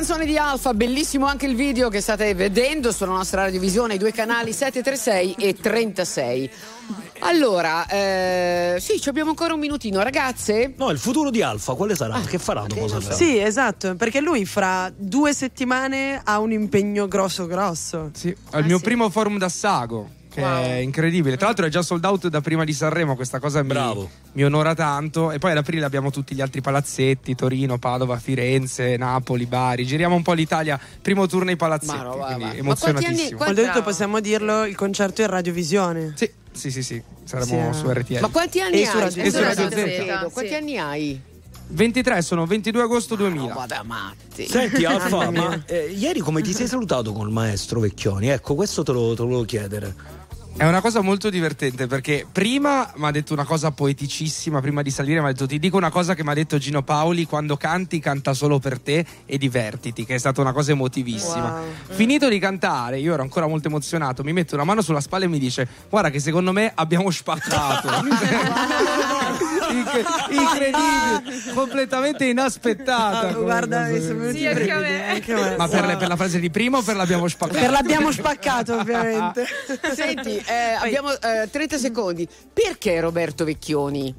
[0.00, 4.12] Canzone di Alfa, bellissimo anche il video che state vedendo sulla nostra radiovisione, i due
[4.12, 6.50] canali 736 e 36.
[7.18, 10.72] Allora, eh, sì, ci abbiamo ancora un minutino, ragazze.
[10.78, 12.18] No, il futuro di Alfa, quale sarà?
[12.20, 13.12] che farà dopo Sanremo?
[13.14, 18.08] Sì, esatto, perché lui fra due settimane ha un impegno grosso grosso.
[18.14, 19.50] Sì, al mio primo forum da
[20.30, 21.36] Che è incredibile.
[21.36, 23.16] Tra l'altro è già sold out da prima di Sanremo.
[23.16, 23.74] Questa cosa mi,
[24.32, 25.32] mi onora tanto.
[25.32, 29.84] E poi ad aprile abbiamo tutti gli altri palazzetti: Torino, Padova, Firenze, Napoli, Bari.
[29.84, 30.78] Giriamo un po' l'Italia.
[31.02, 31.96] Primo tour nei palazzetti.
[31.96, 32.48] Ma no, va, quindi va.
[32.50, 33.36] Ma emozionatissimo.
[33.36, 36.12] Quando ho detto possiamo dirlo, il concerto in radiovisione.
[36.14, 37.02] Sì, sì, sì, sì.
[37.24, 37.80] Saremo Sì, eh.
[37.80, 38.20] su RTL.
[38.20, 39.00] Ma quanti anni E hai?
[39.00, 41.20] Radio chiedo, Quanti anni hai?
[41.72, 43.54] 23 sono 22 agosto 2000.
[43.54, 44.46] Vada matti.
[44.46, 48.28] Senti Alfa, ma eh, ieri come ti sei salutato col maestro Vecchioni?
[48.28, 49.94] Ecco, questo te lo, te lo volevo chiedere.
[50.60, 54.90] È una cosa molto divertente perché prima mi ha detto una cosa poeticissima, prima di
[54.90, 57.56] salire mi ha detto ti dico una cosa che mi ha detto Gino Paoli, quando
[57.56, 61.50] canti canta solo per te e divertiti, che è stata una cosa emotivissima.
[61.50, 61.64] Wow.
[61.88, 65.28] Finito di cantare, io ero ancora molto emozionato, mi mette una mano sulla spalla e
[65.28, 67.88] mi dice guarda che secondo me abbiamo spaccato.
[69.70, 73.28] Incre- incredibile, completamente inaspettata.
[73.28, 74.00] Ah, guarda, mi
[74.32, 75.08] Sì, anche a me.
[75.10, 75.56] anche a me.
[75.56, 77.58] Ma per, per la frase di prima o per l'abbiamo spaccato?
[77.60, 79.46] Per l'abbiamo spaccato, ovviamente.
[79.94, 82.28] Senti, eh, abbiamo eh, 30 secondi.
[82.52, 84.14] Perché Roberto Vecchioni?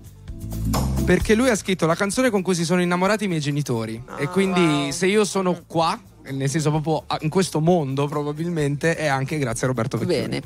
[1.05, 4.01] Perché lui ha scritto la canzone con cui si sono innamorati i miei genitori.
[4.17, 5.99] e quindi se io sono qua,
[6.29, 10.27] nel senso proprio in questo mondo probabilmente, è anche grazie a Roberto Vecchioni.
[10.27, 10.41] Bene.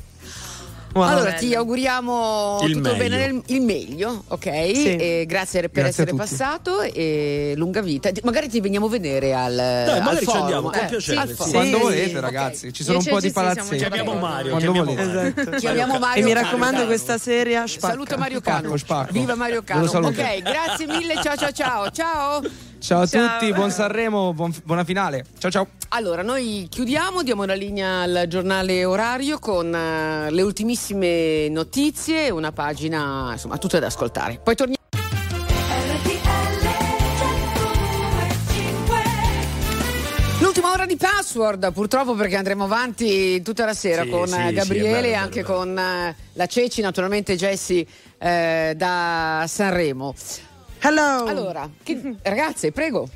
[0.92, 1.04] Wow.
[1.04, 2.96] allora ti auguriamo Il tutto meglio.
[2.96, 4.44] bene, nel- il meglio, ok?
[4.74, 4.96] Sì.
[4.96, 8.08] E grazie per Grazie essere passato e lunga vita.
[8.22, 10.86] Magari ti veniamo a vedere al, Dai, al magari ci forum, andiamo, con eh.
[10.86, 11.34] piacere, al sì.
[11.34, 11.52] forum.
[11.52, 12.20] Quando Sì, volete, sì.
[12.20, 12.72] ragazzi, Ok.
[12.72, 13.76] ci sono un Io po' ci- di ci palazzetti.
[13.76, 15.00] già Chiamiamo Mario, Quando chiamiamo.
[15.32, 15.50] Esatto.
[15.56, 17.92] Chiamiamo Mario E mi raccomando, questa serie spacca.
[17.92, 18.76] Saluto Mario Cano.
[18.78, 19.12] spacco.
[19.12, 19.84] Viva Mario Cano.
[19.84, 21.14] Ok, grazie mille.
[21.22, 21.90] Ciao ciao ciao.
[21.90, 22.40] Ciao.
[22.78, 23.38] Ciao a Ciao.
[23.38, 25.24] tutti, buon Sanremo, buon- buona finale.
[25.38, 25.66] Ciao ciao.
[25.88, 32.52] Allora, noi chiudiamo, diamo la linea al giornale orario con eh, le ultimissime notizie, una
[32.52, 34.38] pagina, insomma, tutte da ascoltare.
[34.42, 34.74] Poi torniamo.
[40.38, 44.48] L'ultima ora di password, purtroppo perché andremo avanti tutta la sera Sì, con sì, eh,
[44.48, 45.54] sì, Gabriele bello, e anche bello.
[45.54, 47.86] con eh, la Ceci, naturalmente Jessie
[48.18, 50.14] eh, da Sanremo.
[50.80, 51.24] Hello.
[51.26, 53.08] Allora, che- ragazze, prego.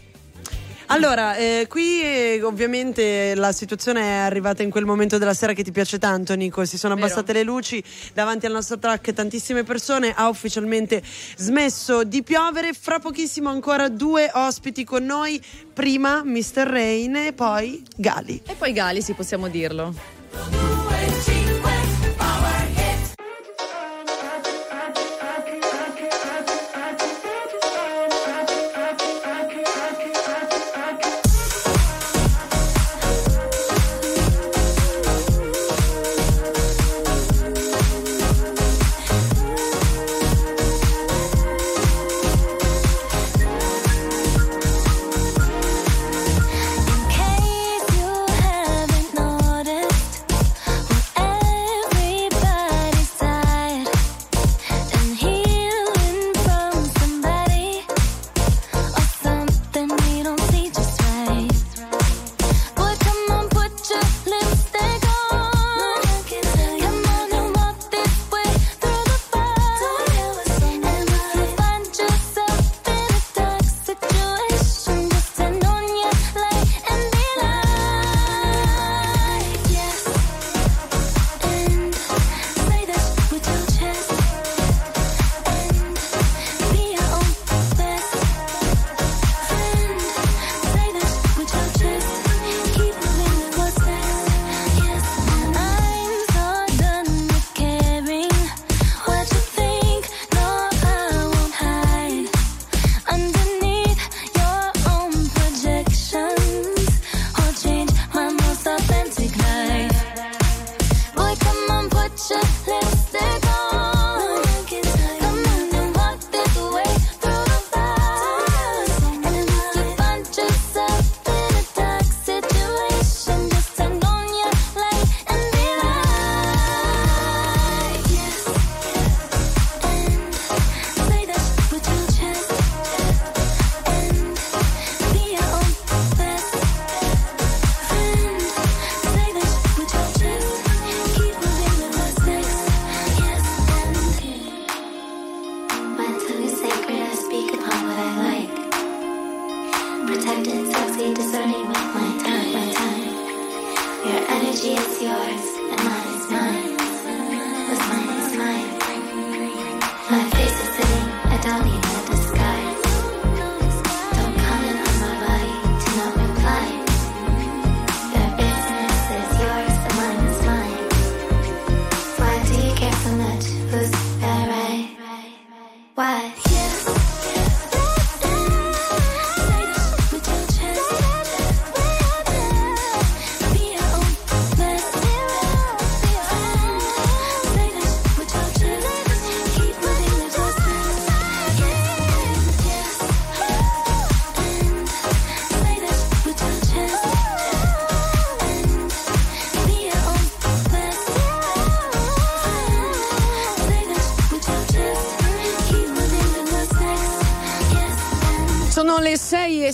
[0.92, 5.62] Allora, eh, qui eh, ovviamente la situazione è arrivata in quel momento della sera che
[5.62, 6.64] ti piace tanto, Nico.
[6.64, 7.06] Si sono Vero.
[7.06, 7.80] abbassate le luci
[8.12, 10.12] davanti al nostro track, tantissime persone.
[10.12, 11.00] Ha ufficialmente
[11.36, 12.72] smesso di piovere.
[12.72, 15.40] Fra pochissimo ancora due ospiti con noi.
[15.72, 16.66] Prima Mr.
[16.66, 18.42] Rain e poi Gali.
[18.44, 19.94] E poi Gali, sì, possiamo dirlo.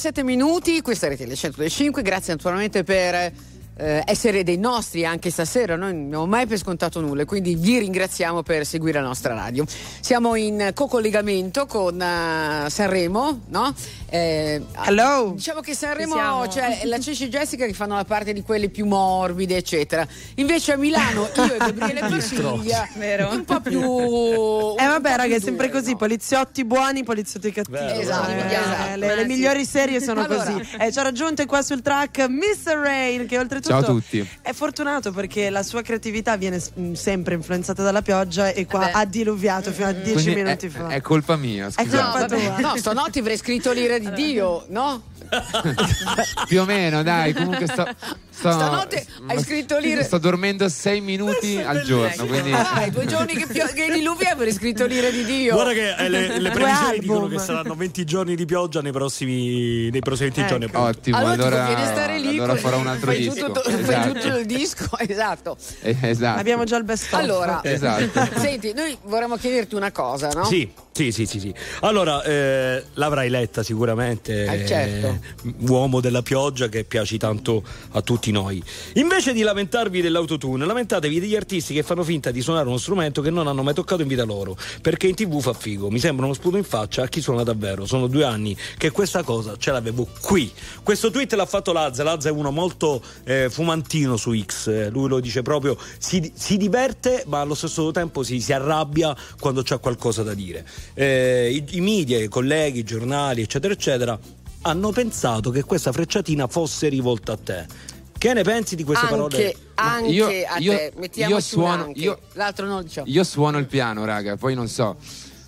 [0.06, 3.32] 6 e 7 minuti, questa rete le 105, grazie naturalmente per
[3.76, 7.78] eh, essere dei nostri anche stasera, noi non abbiamo mai per scontato nulla, quindi vi
[7.78, 9.64] ringraziamo per seguire la nostra radio.
[10.00, 13.74] Siamo in co-collegamento con eh, Sanremo, no?
[14.08, 15.32] Eh, Hello.
[15.34, 18.86] Diciamo che Sanremo c'è la Ceci e Jessica che fanno la parte di quelle più
[18.86, 20.06] morbide, eccetera.
[20.36, 23.30] Invece a Milano io e Gabriele Passiglia Vero.
[23.32, 23.80] un po' più
[24.78, 27.76] Eh vabbè raga è sempre così, poliziotti buoni, poliziotti cattivi.
[27.78, 28.96] Vero, Esatto, Eh, esatto.
[28.96, 30.44] le, le Eh, migliori serie sono Allora.
[30.52, 30.76] così.
[30.78, 32.74] Eh, ci ha raggiunto qua sul track Mr.
[32.76, 34.26] Rain che oltretutto Ciao a tutti.
[34.42, 38.92] è fortunato perché la sua creatività viene mm, sempre influenzata dalla pioggia e qua Eh
[38.92, 38.98] beh.
[38.98, 40.88] ha diluviato fino a dieci Quindi minuti è, fa.
[40.88, 42.18] è colpa mia, È scusate.
[42.28, 42.58] colpa tua.
[42.70, 45.02] No, stanotte avrei scritto l'ira di Dio, no?
[46.46, 47.86] Più o meno, dai, comunque sto,
[48.36, 50.02] sto- Stanotte hai scritto l'ira.
[50.02, 54.52] Sto dormendo sei minuti al giorno, quindi Dai, due giorni che, pio- che diluvia avrei
[54.52, 55.54] scritto l'ira di Dio.
[55.54, 57.00] Guarda che eh, le, le previsioni album.
[57.00, 60.64] dicono che saranno 20 giorni di pioggia nei prossimi, nei prossimi 20 giorni.
[60.66, 60.76] Ecco.
[60.78, 60.98] appunto.
[60.98, 61.16] ottimo.
[61.16, 62.28] allora, Allora, lì.
[62.28, 63.46] allora farò un altro fai disco.
[63.46, 64.12] Tutto, fai Esatto.
[64.12, 65.56] tutto il disco, esatto.
[65.80, 66.40] Eh, esatto.
[66.40, 67.18] Abbiamo già il best of.
[67.20, 68.38] Allora, Esatto.
[68.38, 70.44] senti, noi vorremmo chiederti una cosa, no?
[70.44, 71.54] Sì, sì, sì, sì, sì.
[71.80, 74.44] Allora, eh, l'avrai letta sicuramente.
[74.44, 75.06] Eh, certo.
[75.44, 77.62] eh, uomo della pioggia che piaci tanto
[77.92, 78.62] a tutti noi.
[78.94, 83.30] Invece di lamentarvi dell'autotune, lamentatevi degli artisti che fanno finta di suonare uno strumento che
[83.30, 84.56] non hanno mai toccato in vita loro.
[84.80, 85.90] Perché in tv fa figo.
[85.90, 87.86] Mi sembra uno sputo in faccia a chi suona davvero.
[87.86, 90.52] Sono due anni che questa cosa ce l'avevo qui.
[90.82, 92.02] Questo tweet l'ha fatto Lazza.
[92.02, 94.90] Lazza è uno molto eh, fumantino su X.
[94.90, 99.62] Lui lo dice proprio: si, si diverte, ma allo stesso tempo si, si arrabbia quando
[99.62, 100.66] c'ha qualcosa da dire.
[100.94, 104.18] Eh, i, I media, i colleghi, i giornali, eccetera, eccetera,
[104.62, 107.94] hanno pensato che questa frecciatina fosse rivolta a te.
[108.26, 109.56] Che ne pensi di queste Anche, parole?
[109.76, 112.00] anche io- a io- te, mettiamoci io un suono- anche.
[112.00, 113.06] io- L'altro no, diciamo.
[113.08, 114.96] Io suono il piano, raga, poi non so.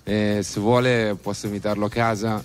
[0.05, 2.41] eh, se vuole posso invitarlo a casa,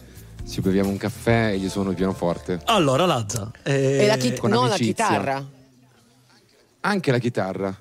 [0.47, 2.61] ci beviamo un caffè e gli suono il pianoforte.
[2.65, 3.49] Allora, Lazza.
[3.63, 4.17] eh, E la
[4.49, 4.67] non amicizia.
[4.67, 5.47] la chitarra.
[6.81, 7.79] Anche la chitarra.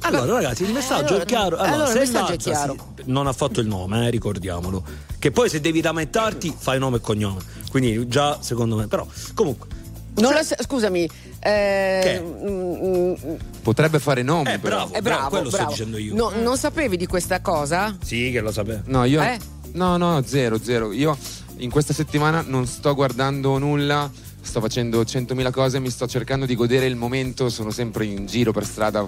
[0.00, 1.56] Allora, ragazzi, il messaggio allora- è chiaro.
[1.58, 2.72] Allora, allora, il se messaggio è Lazza chiaro.
[2.96, 4.84] si- non ha fatto il nome, eh, ricordiamolo.
[5.18, 7.40] Che poi se devi lamentarti, fai nome e cognome.
[7.70, 9.68] Quindi già, secondo me, però, comunque.
[10.14, 11.08] Non la sa- scusami,
[11.40, 13.14] eh, mm, mm,
[13.62, 14.76] Potrebbe fare nomi, Eh, però.
[14.76, 14.92] bravo.
[14.94, 15.70] è bravo, quello sto bravo.
[15.72, 16.14] dicendo io.
[16.14, 17.96] No, non sapevi di questa cosa?
[18.04, 18.82] Sì, che lo sapevo.
[18.86, 19.22] No, io.
[19.22, 19.38] Eh?
[19.72, 20.92] No, no, zero, zero.
[20.92, 21.16] Io
[21.58, 24.10] in questa settimana non sto guardando nulla,
[24.40, 28.52] sto facendo 100.000 cose, mi sto cercando di godere il momento, sono sempre in giro
[28.52, 29.06] per strada,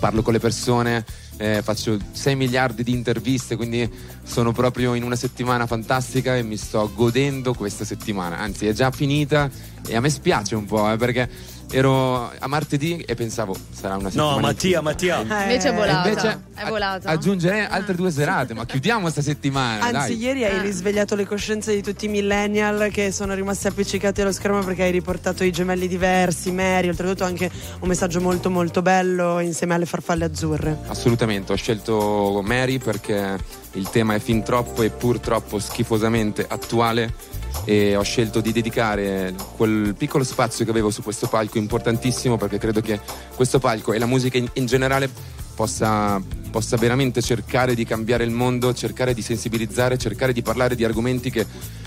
[0.00, 1.04] parlo con le persone,
[1.38, 3.90] eh, faccio 6 miliardi di interviste, quindi
[4.22, 8.38] sono proprio in una settimana fantastica e mi sto godendo questa settimana.
[8.38, 9.50] Anzi, è già finita
[9.86, 11.28] e a me spiace un po', eh, perché
[11.76, 14.34] ero a martedì e pensavo sarà una settimana.
[14.36, 14.80] No, Mattia.
[14.80, 15.20] Mattia.
[15.20, 16.08] Invece è volata.
[16.08, 17.10] Invece è volata.
[17.10, 19.84] aggiungerei altre due serate, ma chiudiamo sta settimana.
[19.84, 20.16] Anzi, dai.
[20.16, 24.62] ieri hai risvegliato le coscienze di tutti i millennial che sono rimasti appiccicati allo schermo
[24.62, 27.50] perché hai riportato i gemelli diversi, Mary, oltretutto anche
[27.80, 30.78] un messaggio molto molto bello insieme alle farfalle azzurre.
[30.86, 33.38] Assolutamente, ho scelto Mary perché
[33.72, 37.34] il tema è fin troppo e purtroppo schifosamente attuale
[37.64, 42.58] e ho scelto di dedicare quel piccolo spazio che avevo su questo palco importantissimo perché
[42.58, 43.00] credo che
[43.34, 45.10] questo palco e la musica in, in generale
[45.54, 50.84] possa, possa veramente cercare di cambiare il mondo, cercare di sensibilizzare, cercare di parlare di
[50.84, 51.44] argomenti che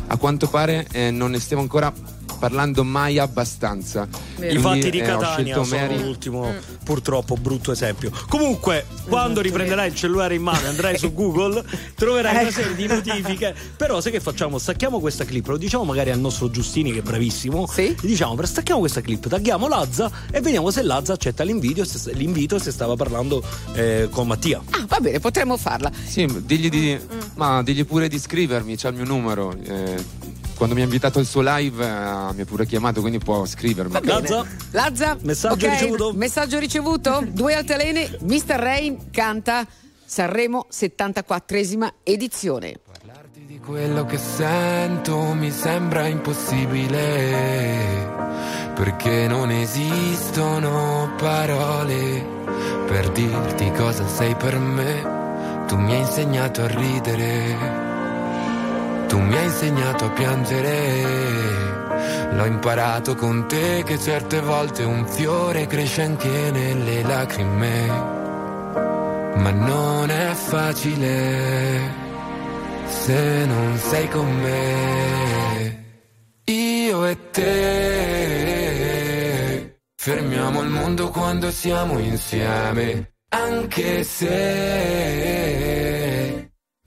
[0.07, 1.93] a quanto pare eh, non ne stiamo ancora
[2.39, 4.07] parlando mai abbastanza.
[4.09, 6.01] I Quindi, fatti di eh, Catania sono Mary.
[6.01, 8.11] l'ultimo purtroppo brutto esempio.
[8.27, 11.63] Comunque, quando riprenderai il cellulare in mano e andrai su Google,
[11.95, 13.53] troverai una serie di notifiche.
[13.77, 14.57] Però sai che facciamo?
[14.57, 17.67] Stacchiamo questa clip, lo diciamo magari al nostro Giustini che è bravissimo.
[17.67, 17.95] Sì.
[18.01, 22.13] Gli diciamo, per stacchiamo questa clip, tagliamo Lazza e vediamo se Lazza accetta l'invito, se,
[22.13, 24.61] l'invito e se stava parlando eh, con Mattia.
[24.71, 25.91] Ah, va bene, potremmo farla.
[26.05, 26.97] Sì, digli, di,
[27.35, 29.55] ma digli pure di scrivermi, c'ha il mio numero.
[29.63, 33.45] eh, quando mi ha invitato al suo live eh, mi ha pure chiamato, quindi può
[33.45, 33.97] scrivermi.
[34.03, 34.45] Lazza?
[34.71, 35.17] Lazza?
[35.21, 36.13] Messaggio Ok, ricevuto?
[36.13, 37.23] Messaggio ricevuto?
[37.25, 38.55] Due altalene, Mr.
[38.55, 39.65] Rain canta
[40.05, 42.81] Sanremo 74esima edizione.
[43.47, 48.11] Di quello che sento mi sembra impossibile,
[48.75, 52.37] perché non esistono parole
[52.85, 55.17] per dirti cosa sei per me.
[55.67, 57.88] Tu mi hai insegnato a ridere,
[59.09, 60.77] tu mi hai insegnato a piangere.
[62.31, 67.87] L'ho imparato con te che certe volte un fiore cresce anche nelle lacrime,
[69.35, 72.07] ma non è facile
[72.85, 75.77] se non sei con me.
[76.45, 77.49] Io e te
[79.95, 85.78] fermiamo il mondo quando siamo insieme, anche se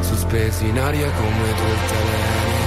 [0.00, 2.58] sospesi in aria come due altalene.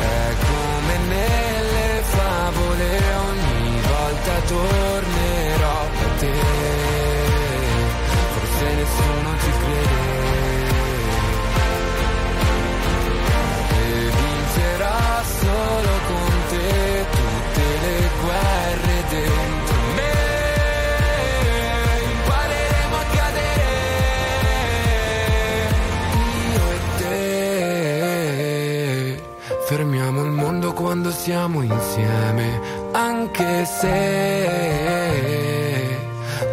[0.00, 2.88] È come nelle favole,
[3.28, 6.32] ogni volta tornerò da te.
[8.34, 10.04] Forse nessuno ci crede.
[13.78, 18.95] E vincerò solo con te tutte le guerre
[29.66, 32.60] fermiamo il mondo quando siamo insieme,
[32.92, 35.18] anche se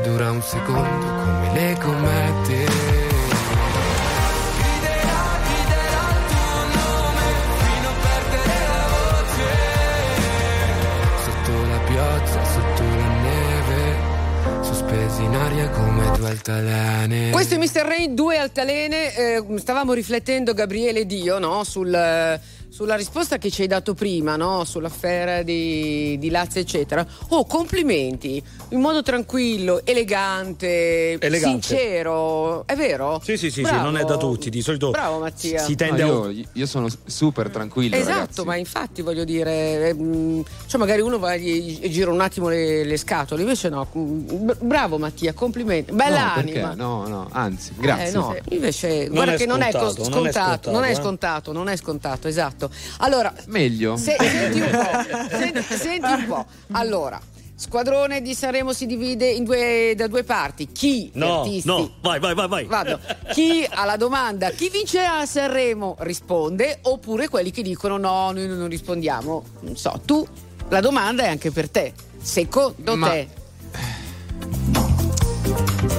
[0.04, 2.66] dura un secondo come le comete.
[4.58, 7.26] Griderò, griderò il tuo nome
[7.62, 9.50] fino a perdere la voce.
[11.24, 13.82] Sotto la pioggia, sotto la neve,
[14.62, 17.30] sospesi in aria come due altalene.
[17.30, 17.86] Questo è Mr.
[17.86, 19.16] Rain, due altalene.
[19.16, 22.40] eh, stavamo riflettendo, Gabriele ed io, no, sul,
[22.74, 27.06] sulla risposta che ci hai dato prima, no, sull'affare di, di Lazio, eccetera.
[27.28, 28.42] Oh, complimenti!
[28.70, 31.68] In modo tranquillo, elegante, Elegante.
[31.68, 32.66] sincero.
[32.66, 33.22] È vero?
[33.24, 34.50] Sì, sì, sì, sì, non è da tutti.
[34.50, 35.62] Di solito Bravo, Mattia.
[35.62, 36.32] si tende No, a.
[36.32, 37.96] io, io sono super tranquillo.
[37.96, 38.44] Esatto, ragazzi.
[38.46, 42.84] ma infatti voglio dire, ehm, cioè magari uno va e gli gira un attimo le,
[42.84, 43.88] le scatole, invece no.
[43.96, 45.92] mm, Bravo Mattia, complimenti.
[45.92, 46.60] Bella no, perché?
[46.60, 46.74] anima.
[46.74, 48.08] No, no, anzi, grazie.
[48.08, 50.84] Eh, no, invece, Non guarda è che non è scontato, non è scontato, scontato, non
[50.84, 50.96] è eh.
[50.96, 52.62] scontato, non è scontato, esatto.
[53.00, 53.98] Allora, Meglio.
[53.98, 56.46] se- senti un po', senti, senti un po'.
[56.72, 57.20] Allora,
[57.56, 60.72] Squadrone di Sanremo si divide in due, da due parti.
[60.72, 62.66] Chi No, artisti no, vai, vai, vai, vai.
[62.66, 63.00] Vado.
[63.32, 68.68] Chi alla domanda chi vincerà a Sanremo risponde, oppure quelli che dicono no, noi non
[68.68, 69.44] rispondiamo.
[69.62, 70.26] Non so, tu
[70.70, 71.94] la domanda è anche per te.
[72.22, 73.28] Secondo Ma- te,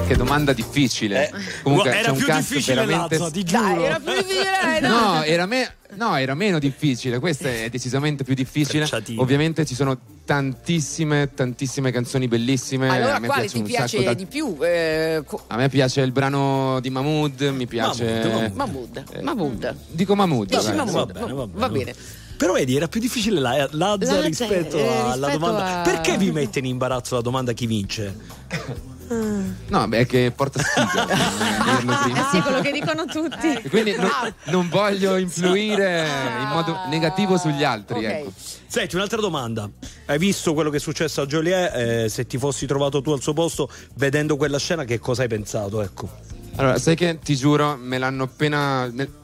[0.07, 1.31] Che domanda difficile.
[1.63, 3.19] Comunque Guarda, c'è era un più difficile veramente.
[3.19, 3.63] Lazza, ti giuro.
[3.63, 4.89] dai, era più difficile, eh, no?
[5.15, 8.87] No era, me- no, era meno difficile, questo è decisamente più difficile.
[8.87, 9.21] Frecciatino.
[9.21, 12.89] Ovviamente ci sono tantissime, tantissime canzoni bellissime.
[12.89, 14.57] Allora, a me quale piace ti un piace da- di più?
[14.61, 18.51] Eh, co- A me piace il brano di Mahmood, mi piace.
[18.55, 19.77] Mahmood, Mahmood.
[19.91, 20.49] Dico Mahmood.
[20.49, 20.77] Dici vabbè.
[20.77, 21.85] Mahmood, va bene, va, va va bene.
[21.85, 21.97] bene.
[22.37, 25.81] Però vedi, era più difficile la Lazza Lazza, rispetto eh, alla rispetto domanda.
[25.81, 28.17] a- Perché vi mette in imbarazzo la domanda chi vince?
[29.69, 31.07] No, beh, è che porta sfiga.
[31.09, 32.05] eh, prima.
[32.05, 33.53] Eh sì, quello che dicono tutti.
[33.53, 34.11] E quindi non,
[34.45, 36.07] non voglio influire
[36.41, 37.99] in modo negativo sugli altri.
[37.99, 38.05] Ok.
[38.05, 38.33] Ecco.
[38.67, 39.69] Senti, un'altra domanda.
[40.07, 41.75] Hai visto quello che è successo a Joliet?
[41.75, 45.29] Eh, se ti fossi trovato tu al suo posto, vedendo quella scena, che cosa hai
[45.29, 45.81] pensato?
[45.81, 46.09] Ecco.
[46.57, 49.23] Allora, sai che ti giuro, me l'hanno appena me-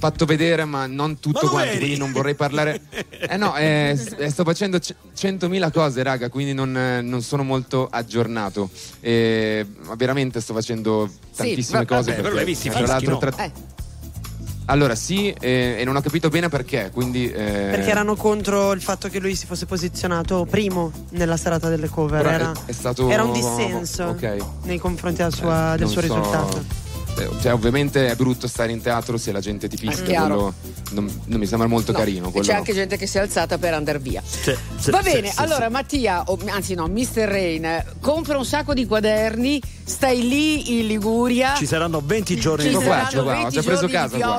[0.00, 2.80] fatto vedere, ma non tutto Ma quanto, quindi non vorrei parlare.
[3.28, 3.94] Eh no, eh,
[4.28, 8.70] sto facendo c- 100.000 cose, raga, quindi non, eh, non sono molto aggiornato.
[9.00, 12.10] Eh, ma veramente sto facendo tantissime va- cose.
[12.10, 13.18] vabbè, però perché, l'hai visti tra fischi, l'altro, no?
[13.18, 13.52] tra- Eh.
[14.66, 17.28] Allora, sì, eh, e non ho capito bene perché, quindi.
[17.28, 17.32] eh,
[17.72, 22.22] Perché erano contro il fatto che lui si fosse posizionato primo nella serata delle cover.
[22.22, 24.36] Però è- Era, è stato- era un dissenso ok.
[24.62, 26.64] nei confronti della sua- Eh, del suo so- risultato.
[27.24, 30.52] Eh, Cioè, ovviamente è brutto stare in teatro se la gente ti fischia, non,
[31.26, 32.28] non mi sembra molto No, carino.
[32.28, 32.58] e quello c'è no.
[32.58, 34.22] anche gente che si è alzata per andare via.
[34.24, 35.68] Sì, sì, Va bene, sì, allora.
[35.68, 37.24] Mattia, o- anzi no, Mr.
[37.28, 41.54] Rain, compra un sacco di quaderni, stai lì in Liguria.
[41.54, 43.80] Ci saranno 20 giorni ci di Sto qua, saranno sto qua, ho 20 già preso
[43.80, 44.36] giorni casa di qua.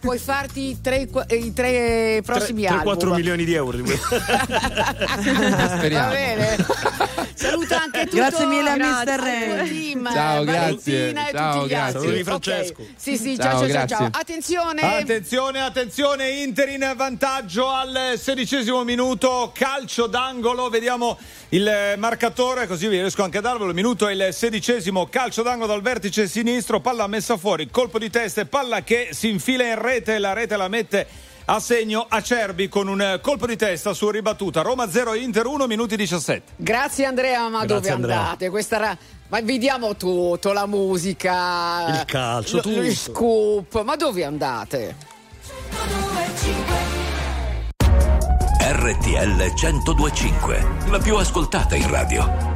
[0.00, 2.82] Puoi farti i tre, i tre prossimi album.
[2.84, 3.76] 4 milioni di euro.
[3.76, 6.10] di Va Speriamo.
[6.10, 6.56] bene.
[7.34, 9.20] Saluta anche tutto Grazie mille a Grazie Mr.
[9.20, 9.58] Rain.
[9.58, 11.08] al team, Ciao, Valentina grazie.
[11.08, 11.76] e Ciao, tutti gli grazie.
[11.76, 12.02] altri.
[12.08, 12.24] Saluti.
[12.24, 12.82] Francesco.
[12.96, 13.96] Sì, sì, Ciao, ciao, ciao, ciao, grazie.
[13.96, 14.08] ciao.
[14.12, 14.80] Attenzione.
[14.80, 21.18] Attenzione, attenzione, Inter in vantaggio al sedicesimo minuto, calcio d'angolo, vediamo
[21.50, 25.66] il eh, marcatore, così vi riesco anche a darvelo, minuto è il sedicesimo, calcio d'angolo
[25.66, 29.76] dal vertice sinistro, palla messa fuori, colpo di testa e palla che si infila in
[29.86, 31.06] rete, la rete la mette
[31.48, 35.66] a segno Acerbi con un eh, colpo di testa su ribattuta, Roma 0, Inter 1,
[35.68, 36.52] minuti 17.
[36.56, 38.18] Grazie Andrea, ma Grazie, dove Andrea.
[38.18, 38.50] andate?
[38.50, 42.82] Questa ra- ma vediamo tutto, la musica, Il calcio, lo- tutto.
[42.82, 44.96] gli scoop, ma dove andate?
[48.58, 52.55] RTL 1025, la più ascoltata in radio.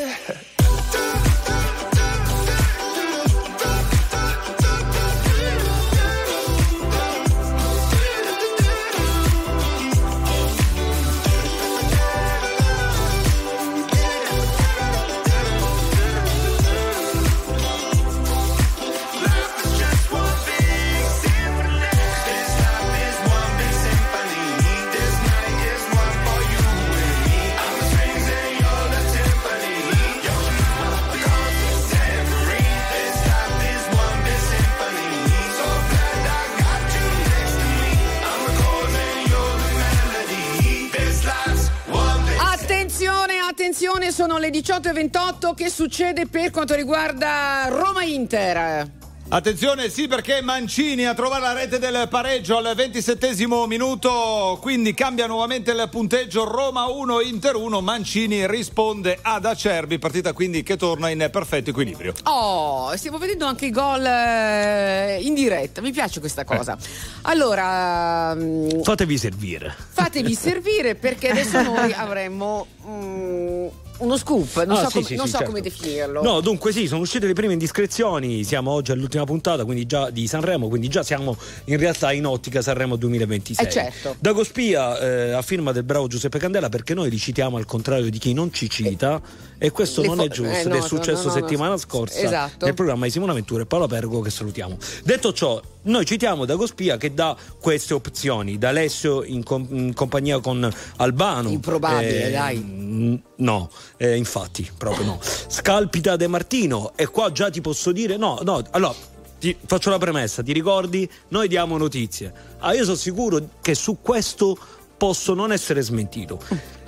[43.91, 45.53] Attenzione, sono le 18.28.
[45.53, 48.99] Che succede per quanto riguarda Roma-Inter?
[49.33, 53.33] Attenzione, sì, perché Mancini a trovare la rete del pareggio al 27
[53.65, 60.33] minuto, quindi cambia nuovamente il punteggio Roma 1, Inter 1, Mancini risponde ad Acerbi, partita
[60.33, 62.13] quindi che torna in perfetto equilibrio.
[62.23, 65.79] Oh, stiamo vedendo anche i gol eh, in diretta.
[65.79, 66.77] Mi piace questa cosa.
[67.21, 69.73] Allora, mm, Fatevi servire.
[69.91, 73.67] fatevi servire perché adesso noi avremmo mm,
[74.01, 74.63] uno scoop.
[74.65, 75.51] Non Ah, so, sì, come, sì, non sì, so certo.
[75.53, 76.21] come definirlo.
[76.21, 80.27] No, dunque sì, sono uscite le prime indiscrezioni, siamo oggi all'ultima puntata, quindi già di
[80.27, 81.35] Sanremo, quindi già siamo
[81.65, 83.65] in realtà in ottica Sanremo 2026.
[83.65, 84.15] Eh, certo.
[84.19, 88.09] Dago Spia eh, a firma del bravo Giuseppe Candela perché noi li citiamo al contrario
[88.09, 89.21] di chi non ci cita
[89.63, 92.17] e questo non fo- è giusto eh, ed no, è successo no, no, settimana scorsa
[92.19, 92.65] Esatto.
[92.65, 94.75] nel programma di Simona Ventura e Paola Pergo che salutiamo.
[95.03, 99.93] Detto ciò, noi citiamo Dago Spia che dà queste opzioni, da Alessio in, com- in
[99.93, 101.49] compagnia con Albano.
[101.49, 103.21] Improbabile, Eh, dai.
[103.35, 105.19] No, eh, infatti, proprio no.
[105.21, 109.09] Scalpita De Martino, e qua già ti posso dire: no, no, allora.
[109.41, 111.09] Ti faccio la premessa, ti ricordi?
[111.29, 112.31] Noi diamo notizie.
[112.59, 114.55] Ah, io sono sicuro che su questo
[114.95, 116.39] posso non essere smentito.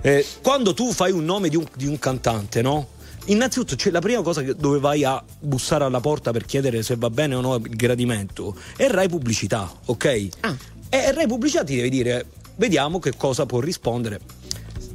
[0.06, 2.90] Eh, quando tu fai un nome di un, di un cantante, no?
[3.28, 7.10] Innanzitutto, c'è la prima cosa dove vai a bussare alla porta per chiedere se va
[7.10, 10.06] bene o no il gradimento è Rai Pubblicità, ok?
[10.90, 12.26] E Rai Pubblicità ti deve dire,
[12.58, 14.20] vediamo che cosa può rispondere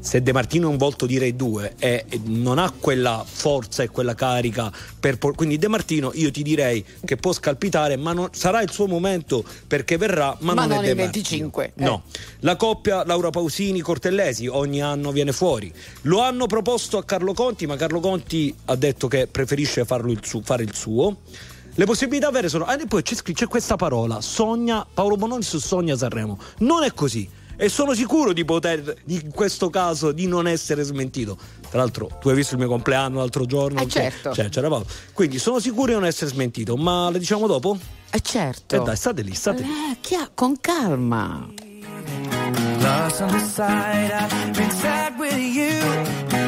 [0.00, 3.88] se De Martino è un volto di Rai 2 e non ha quella forza e
[3.88, 8.28] quella carica per por- quindi De Martino io ti direi che può scalpitare ma non-
[8.32, 11.86] sarà il suo momento perché verrà ma, Ma non, non è il De 25, Martino.
[11.86, 11.90] eh.
[11.90, 12.02] no.
[12.40, 15.72] La coppia Laura Pausini Cortellesi ogni anno viene fuori.
[16.02, 20.20] Lo hanno proposto a Carlo Conti ma Carlo Conti ha detto che preferisce farlo il
[20.22, 21.16] su- fare il suo.
[21.74, 25.96] Le possibilità vere sono ah, e poi c'è, c'è questa parola sogna Paolo Bonolis sogna
[25.96, 26.38] Sanremo.
[26.58, 27.28] Non è così
[27.60, 31.36] e sono sicuro di poter, in questo caso, di non essere smentito.
[31.68, 33.80] Tra l'altro, tu hai visto il mio compleanno l'altro giorno?
[33.80, 34.32] Eh, Cioè- certo.
[34.32, 34.86] Cioè, c'era Paolo.
[35.12, 37.76] Quindi sono sicuro di non essere smentito, ma le diciamo dopo?
[38.10, 38.76] Eh certo.
[38.76, 39.68] Eh dai, state lì, state lì.
[39.68, 41.46] Eh, chia- con calma.
[42.80, 45.80] Lost on the side, I've been sad with you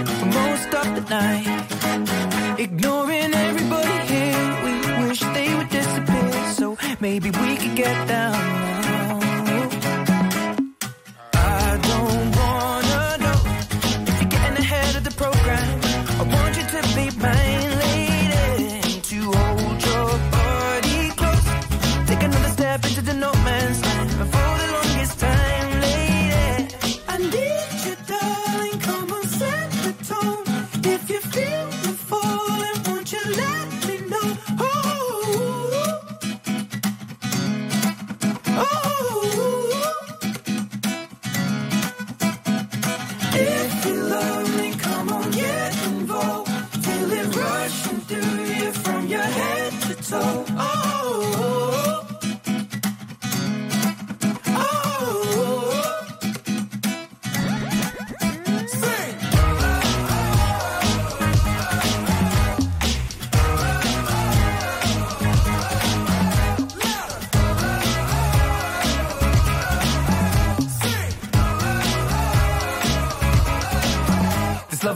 [0.04, 2.58] for most of the night.
[2.58, 6.52] Ignoring everybody here, we wish they would disappear.
[6.54, 8.49] So maybe we could get down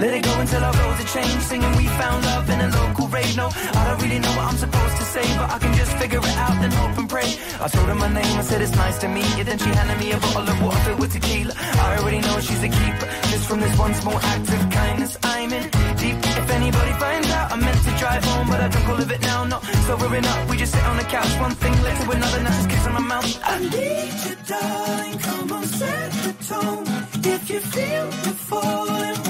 [0.00, 1.42] Let it go until our roads are changed.
[1.42, 3.36] Singing we found love in a local rave.
[3.36, 6.20] No, I don't really know what I'm supposed to say, but I can just figure
[6.20, 7.28] it out and hope and pray.
[7.60, 9.44] I told her my name, I said it's nice to meet you.
[9.44, 11.52] Then she handed me a bottle of water filled with tequila.
[11.54, 13.06] I already know she's a keeper.
[13.32, 15.64] Just from this one small act of kindness, I'm in
[16.00, 16.16] deep.
[16.40, 19.20] If anybody finds out, I meant to drive home, but I drunk all of it
[19.20, 19.44] now.
[19.44, 21.32] Not sobering up, we just sit on the couch.
[21.40, 23.40] One thing led to another, now just kiss on my mouth.
[23.44, 25.18] I need you, darling.
[25.18, 26.84] Come on, set the tone.
[27.22, 29.29] If you feel the falling,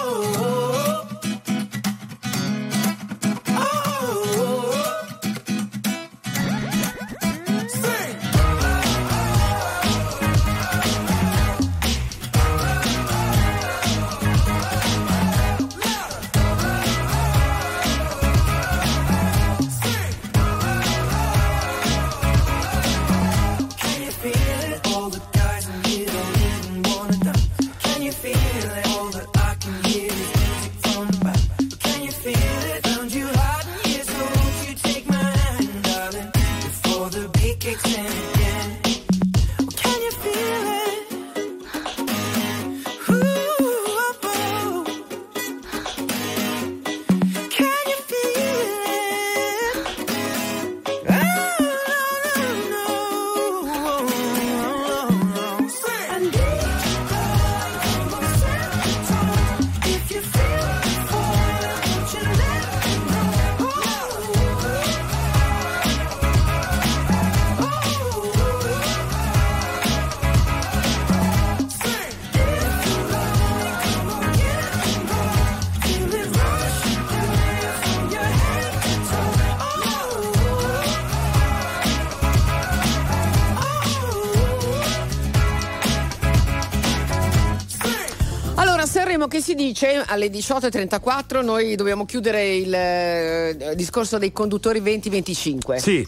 [89.31, 95.79] che si dice alle 18.34 noi dobbiamo chiudere il eh, discorso dei conduttori 2025.
[95.79, 96.05] Sì.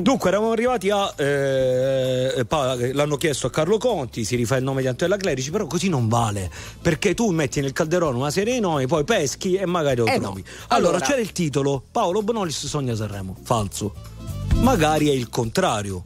[0.00, 4.82] Dunque eravamo arrivati a eh, pa- l'hanno chiesto a Carlo Conti, si rifà il nome
[4.82, 6.48] di Antonella Clerici, però così non vale,
[6.80, 10.20] perché tu metti nel calderone una serie di nomi, poi peschi e magari lo Eh
[10.20, 10.42] trovi.
[10.42, 10.48] no.
[10.68, 13.94] Allora, Allora- c'era il titolo Paolo Bonolis sogna Sanremo, falso.
[14.56, 16.04] Magari è il contrario.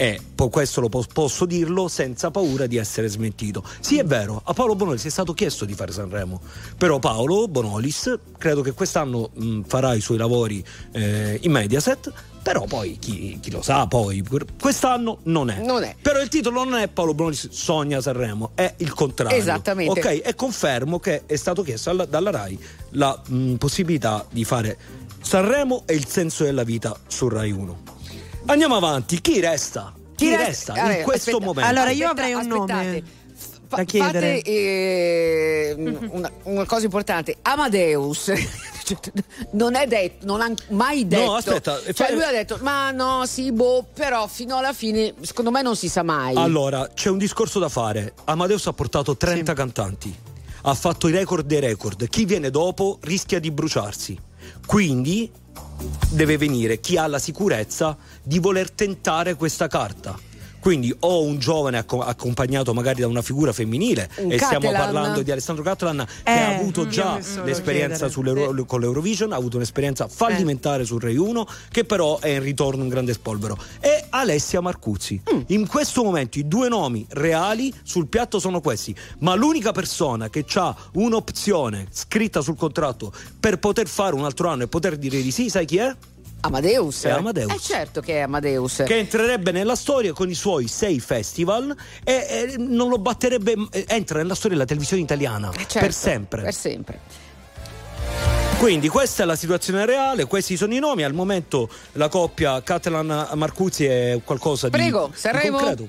[0.00, 0.18] E
[0.48, 3.62] questo lo pos- posso dirlo senza paura di essere smentito.
[3.80, 6.40] Sì, è vero, a Paolo Bonolis è stato chiesto di fare Sanremo,
[6.78, 12.10] però Paolo Bonolis credo che quest'anno mh, farà i suoi lavori eh, in Mediaset,
[12.42, 14.24] però poi chi, chi lo sa, poi
[14.58, 15.60] quest'anno non è.
[15.62, 15.94] Non è.
[16.00, 19.36] Però il titolo non è Paolo Bonolis sogna Sanremo, è il contrario.
[19.36, 20.00] Esattamente.
[20.00, 22.58] Ok, e confermo che è stato chiesto alla- dalla RAI
[22.92, 24.78] la mh, possibilità di fare
[25.20, 27.98] Sanremo e il senso della vita su Rai 1.
[28.50, 29.92] Andiamo avanti, chi resta?
[30.16, 31.70] Chi, Chi resta- resta Allora, in questo aspetta, momento?
[31.70, 32.84] Allora, io Aspetta, avrei un aspettate.
[32.84, 33.02] nome.
[33.68, 34.36] da chiedere.
[34.38, 35.74] Fate eh,
[36.10, 38.32] una, una cosa importante, Amadeus.
[39.52, 41.34] Non è detto, non ha mai detto.
[41.36, 45.52] aspetta, Cioè, fa- lui ha detto: Ma no, sì, boh, però fino alla fine, secondo
[45.52, 46.34] me non si sa mai.
[46.34, 48.14] Allora, c'è un discorso da fare.
[48.24, 50.12] Amadeus ha portato 30 cantanti.
[50.62, 52.08] Ha fatto i record dei record.
[52.08, 54.18] Chi viene dopo rischia di bruciarsi.
[54.66, 55.30] Quindi
[56.10, 57.96] deve venire chi ha la sicurezza
[58.30, 60.16] di voler tentare questa carta.
[60.60, 64.92] Quindi o un giovane acco- accompagnato magari da una figura femminile Un e stiamo Catalan.
[64.92, 69.36] parlando di Alessandro Catalan che Eh, ha avuto mm, già l'esperienza sull'Euro- con l'Eurovision, ha
[69.36, 73.58] avuto un'esperienza fallimentare sul Rai 1 che però è in ritorno un grande spolvero.
[73.80, 75.20] E Alessia Marcuzzi.
[75.34, 75.40] Mm.
[75.46, 80.44] In questo momento i due nomi reali sul piatto sono questi, ma l'unica persona che
[80.54, 85.32] ha un'opzione scritta sul contratto per poter fare un altro anno e poter dire di
[85.32, 85.96] sì, sai chi è?
[86.40, 87.04] Amadeus.
[87.04, 87.52] È Amadeus.
[87.52, 88.82] Eh certo che è Amadeus.
[88.86, 93.84] Che entrerebbe nella storia con i suoi sei festival e, e non lo batterebbe, eh,
[93.88, 96.42] entra nella storia della televisione italiana Certo, per sempre.
[96.42, 97.00] Per sempre.
[98.58, 101.02] Quindi questa è la situazione reale, questi sono i nomi.
[101.02, 105.56] Al momento la coppia Catalan-Marcuzzi è qualcosa di, Prego, di Sanremo.
[105.56, 105.88] concreto.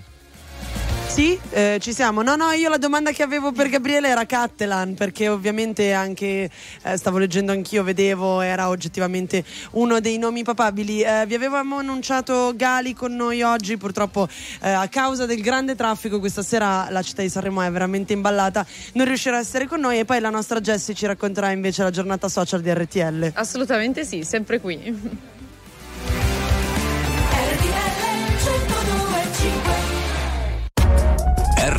[1.11, 2.21] Sì, eh, ci siamo.
[2.21, 6.49] No, no, io la domanda che avevo per Gabriele era Cattelan, perché ovviamente anche
[6.83, 11.01] eh, stavo leggendo anch'io, vedevo, era oggettivamente uno dei nomi papabili.
[11.01, 14.25] Eh, vi avevamo annunciato Gali con noi oggi, purtroppo
[14.61, 18.65] eh, a causa del grande traffico questa sera la città di Sanremo è veramente imballata,
[18.93, 21.91] non riuscirà a essere con noi e poi la nostra Jessie ci racconterà invece la
[21.91, 23.31] giornata social di RTL.
[23.33, 25.39] Assolutamente sì, sempre qui.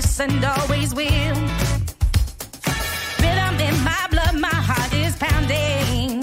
[0.00, 1.38] This and always will.
[3.22, 6.20] Rhythm in my blood, my heart is pounding.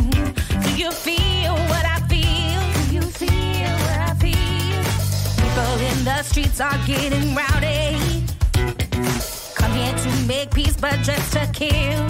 [0.66, 2.62] Do you feel what I feel?
[2.78, 4.82] Do you feel what I feel?
[5.42, 8.00] People in the streets are getting rowdy.
[9.60, 12.02] Come here to make peace, but just to kill.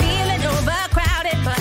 [0.00, 1.60] Feeling overcrowded, but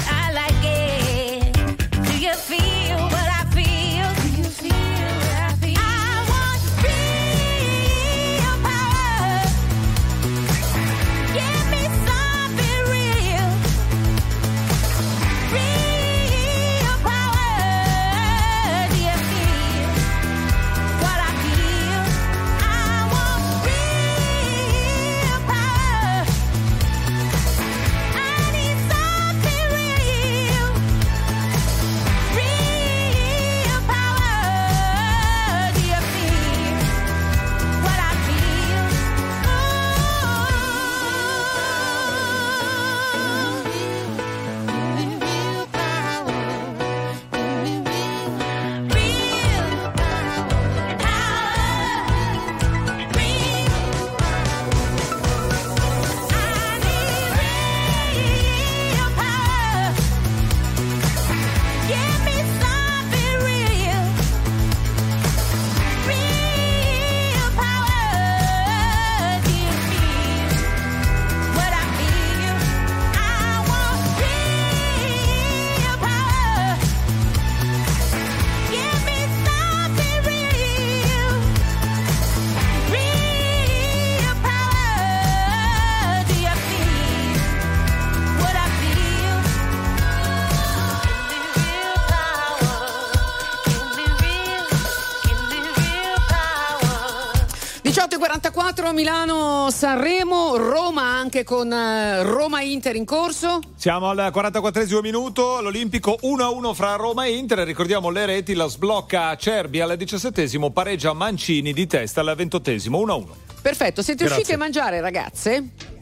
[98.94, 103.60] 4 Milano-Sanremo, Roma anche con eh, Roma-Inter in corso.
[103.76, 109.30] Siamo al 44 minuto, l'Olimpico 1-1 fra Roma e Inter, ricordiamo le reti, la sblocca
[109.30, 113.26] Acerbi al 17 pareggia Mancini di testa al 28 1-1.
[113.61, 114.41] Perfetto, siete Grazie.
[114.41, 115.93] usciti a mangiare ragazze?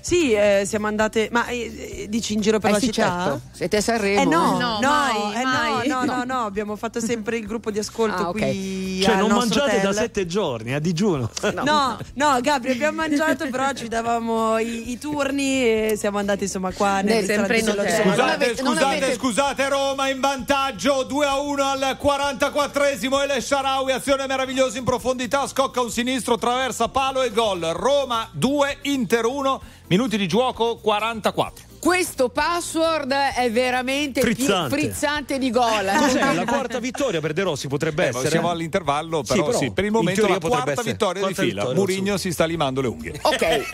[0.00, 1.28] Sì, eh, siamo andate.
[1.30, 3.22] Ma eh, eh, dici in giro per Eh la sì, città?
[3.24, 3.40] certo.
[3.52, 4.20] Siete a Sanremo?
[4.20, 4.58] Eh no, eh?
[4.62, 5.88] no, No, mai, eh, no, mai.
[5.88, 6.24] no, no, No.
[6.24, 8.38] no, abbiamo fatto sempre il gruppo di ascolto Ah, ok.
[8.38, 9.00] qui.
[9.02, 9.94] Cioè, al non mangiate da hotel.
[9.94, 11.30] sette giorni, a digiuno.
[11.64, 16.72] No, no, Gabri, abbiamo mangiato, però ci davamo i, i turni e siamo andati insomma
[16.72, 18.02] qua nel Sempre in hotel.
[18.02, 23.20] Scusate, avete- non scusate, avete- scusate, Roma in vantaggio 2 a 1 al 44esimo.
[23.22, 27.60] El Sharawi, azione meravigliosa in profondità, scocca un sinistro, traversa palo e gol.
[27.72, 29.60] Roma 2, Inter 1,
[29.90, 31.66] minuti di gioco 44.
[31.80, 34.76] Questo password è veramente Frizzante.
[34.76, 35.90] frizzante di gol.
[35.98, 36.34] Cos'è?
[36.34, 38.30] La quarta vittoria per De Rossi potrebbe Eh, ma essere.
[38.32, 40.90] siamo all'intervallo, Sì, però, però sì, per il momento la quarta essere.
[40.90, 41.72] vittoria di Quanta fila.
[41.72, 43.18] Murigno si sta limando le unghie.
[43.22, 43.64] Ok, eh,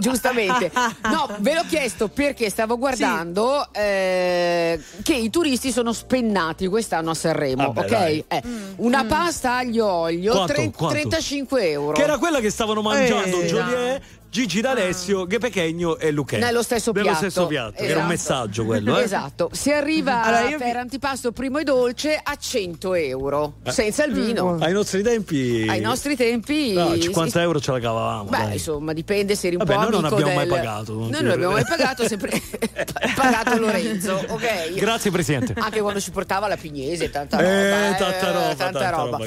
[0.00, 0.70] giustamente.
[1.04, 7.14] No, ve l'ho chiesto perché stavo guardando eh, che i turisti sono spennati quest'anno a
[7.14, 7.86] Sanremo, Vabbè, ok?
[7.88, 8.24] dai.
[8.26, 8.42] Eh,
[8.78, 10.52] una pasta aglio olio, Quanto?
[10.52, 10.88] tre- Quanto?
[10.88, 11.92] 35 euro.
[11.92, 14.02] Che era quella che stavano mangiando Eh, Joliet,
[14.34, 16.38] Gigi D'Alessio, Gepechegno e Luque.
[16.38, 17.18] Nello stesso Nello piatto.
[17.20, 18.32] stesso piatto, che era un Esatto.
[18.40, 18.98] messaggio quello.
[18.98, 19.02] Eh?
[19.04, 23.70] Esatto, si arriva Allora, io vi- per antipasto primo e dolce a 100 euro, Eh.
[23.70, 24.56] senza il vino.
[24.60, 25.64] Ai nostri tempi.
[25.68, 28.24] Ai nostri tempi No, 50 euro ce la cavavamo.
[28.28, 28.52] Beh, dai.
[28.54, 30.48] insomma, dipende se eri un Vabbè, po' noi non amico abbiamo del...
[30.48, 32.42] mai pagato, non Noi ti- non abbiamo mai pagato, sempre
[33.14, 34.72] pagato Lorenzo, ok?
[34.74, 35.54] Grazie, Presidente.
[35.56, 37.86] Anche quando ci portava la Pignese, tanta Eh, roba.
[37.86, 39.18] eh, tanta roba, tanta tanta roba.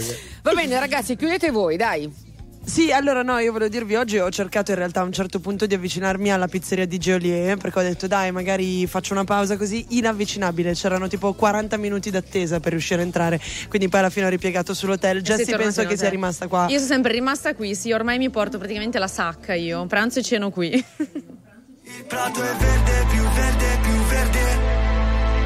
[0.41, 2.25] Va bene, ragazzi, chiudete voi, dai.
[2.67, 5.65] Sì, allora no, io volevo dirvi oggi ho cercato in realtà a un certo punto
[5.65, 9.85] di avvicinarmi alla pizzeria di Geolier perché ho detto dai magari faccio una pausa così
[9.91, 13.39] inavvicinabile, c'erano tipo 40 minuti d'attesa per riuscire a entrare,
[13.69, 15.21] quindi poi alla fine ho ripiegato sull'hotel.
[15.21, 16.65] Jessie penso che sia rimasta qua.
[16.67, 20.23] Io sono sempre rimasta qui, sì, ormai mi porto praticamente la sacca io, pranzo e
[20.23, 20.71] ceno qui.
[20.73, 24.39] Il prato è verde, più verde, più verde,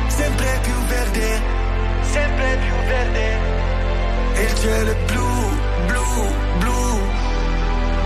[0.08, 1.42] sempre più verde,
[2.02, 3.38] sempre più verde.
[4.34, 5.31] E il cielo è blu,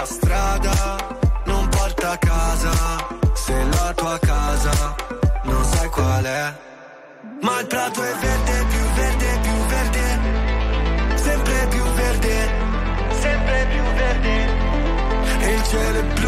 [0.00, 0.96] la strada
[1.44, 2.72] non porta a casa,
[3.34, 4.94] se la tua casa
[5.44, 6.54] non sai qual è.
[7.42, 10.04] Ma il prato è verde, più verde, più verde,
[11.16, 12.34] sempre più verde,
[13.24, 14.34] sempre più verde.
[15.46, 16.19] E il cielo è blu,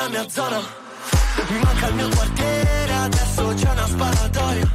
[0.00, 0.60] la mia zona,
[1.48, 4.70] mi manca il mio quartiere, adesso c'è una sparatoria.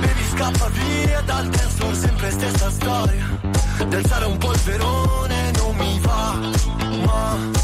[0.00, 3.40] Baby scappa via dal testo, sempre stessa storia.
[3.86, 6.38] D'alzare un polverone non mi va,
[7.04, 7.61] ma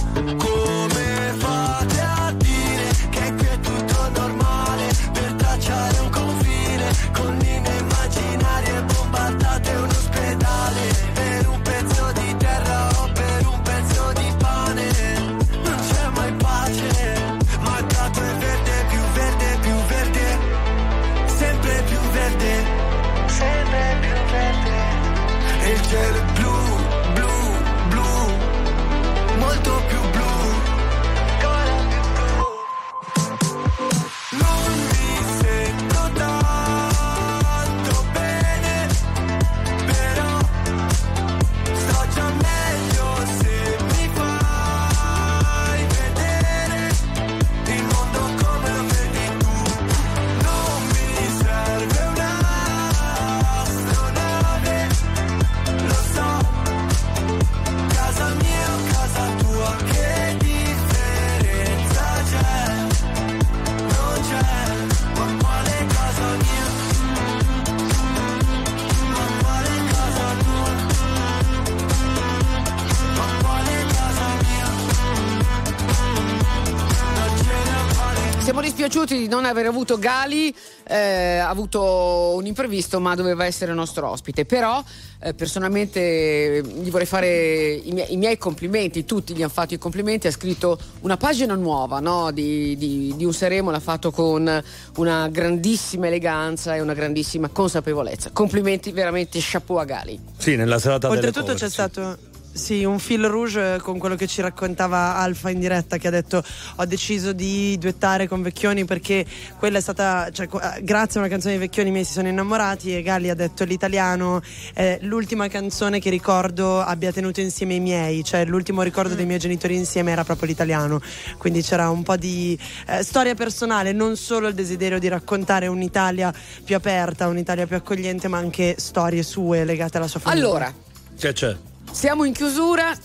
[79.08, 80.54] dispiaciuti di non aver avuto Gali,
[80.86, 84.84] eh, ha avuto un imprevisto ma doveva essere nostro ospite, però
[85.20, 89.78] eh, personalmente gli vorrei fare i miei, i miei complimenti, tutti gli hanno fatto i
[89.78, 94.62] complimenti, ha scritto una pagina nuova no, di, di- di un Seremo, l'ha fatto con
[94.96, 98.30] una grandissima eleganza e una grandissima consapevolezza.
[98.32, 100.20] Complimenti veramente, chapeau a Gali.
[100.36, 101.72] Sì, nella serata delle Oltretutto c'è sì.
[101.72, 102.16] stato
[102.52, 106.42] sì, un fil rouge con quello che ci raccontava Alfa in diretta che ha detto
[106.76, 109.24] ho deciso di duettare con Vecchioni perché
[109.58, 112.28] quella è stata cioè, eh, grazie a una canzone di Vecchioni i miei si sono
[112.28, 114.42] innamorati e Galli ha detto l'italiano
[114.74, 119.38] è l'ultima canzone che ricordo abbia tenuto insieme i miei cioè l'ultimo ricordo dei miei
[119.38, 121.00] genitori insieme era proprio l'italiano.
[121.38, 122.58] Quindi c'era un po' di
[122.88, 126.32] eh, storia personale non solo il desiderio di raccontare un'Italia
[126.64, 130.46] più aperta un'Italia più accogliente ma anche storie sue legate alla sua famiglia.
[130.46, 130.74] Allora,
[131.18, 131.56] Che c'è?
[131.90, 132.96] Siamo in chiusura.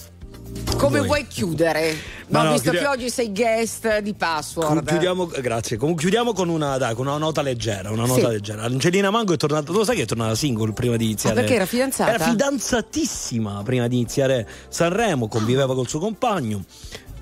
[0.78, 1.08] Come Voi.
[1.08, 1.96] vuoi chiudere?
[2.28, 4.86] Ma No, no, visto chiudia- che oggi sei guest di password.
[4.88, 5.78] Chiudiamo, grazie.
[5.78, 7.90] Chiudiamo con una, dai, con una nota leggera.
[7.92, 8.34] Una nota Sì.
[8.34, 8.64] leggera.
[8.64, 9.66] Angelina Mango è tornata.
[9.66, 11.36] Tu lo sai che è tornata single prima di iniziare?
[11.36, 12.14] Ah, perché era fidanzata?
[12.14, 16.64] Era fidanzatissima prima di iniziare Sanremo, conviveva col suo compagno.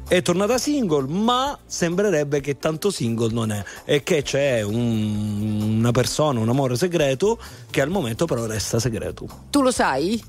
[0.08, 3.64] È tornata single, ma sembrerebbe che tanto single non è.
[3.86, 7.40] E che c'è un- una persona, un amore segreto,
[7.70, 9.26] che al momento però resta segreto.
[9.50, 10.22] Tu lo sai?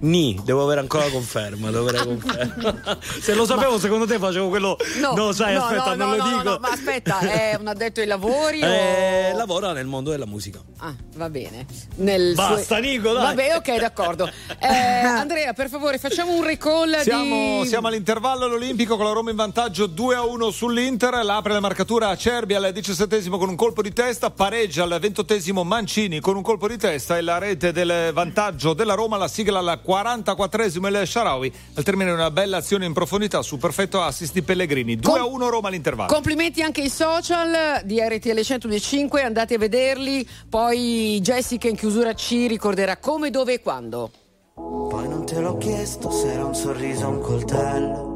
[0.00, 1.70] Ni, devo avere ancora conferma.
[1.70, 2.98] Devo avere conferma.
[3.20, 4.76] Se lo sapevo, secondo te facevo quello.
[5.14, 6.42] No, sai, no, aspetta, no, non no, lo no, dico.
[6.50, 9.36] no, ma aspetta, è un addetto ai lavori Eh, o...
[9.36, 10.60] lavora nel mondo della musica.
[10.78, 11.64] Ah, va bene.
[11.96, 13.22] Nel Basta, Nico, dai.
[13.34, 14.30] Vabbè, ok, d'accordo.
[14.64, 14.66] Eh,
[15.04, 17.68] Andrea, per favore, facciamo un recall Siamo, di...
[17.68, 21.22] siamo all'intervallo all'Olimpico con la Roma in vantaggio 2 a 1 sull'Inter.
[21.22, 24.30] L'apre la marcatura a Cerbi al diciassettesimo con un colpo di testa.
[24.30, 27.18] Pareggia al ventottesimo Mancini con un colpo di testa.
[27.18, 29.16] E la rete del vantaggio della Roma.
[29.18, 31.52] La sigla al 44esimo il Sharawi.
[31.74, 34.96] Al termine di una bella azione in profondità su perfetto assist di Pellegrini.
[34.96, 36.12] 2 a 1 Roma all'intervallo.
[36.12, 40.26] Complimenti anche ai social di RTL 1025, andate a vederli.
[40.48, 44.10] Poi Jessica in chiusura ci ricorderà come, dove e quando.
[44.54, 48.12] Poi non te l'ho chiesto se era un sorriso o un coltello.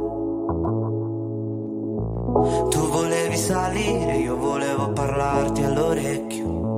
[2.71, 6.78] Tu volevi salire, io volevo parlarti all'orecchio.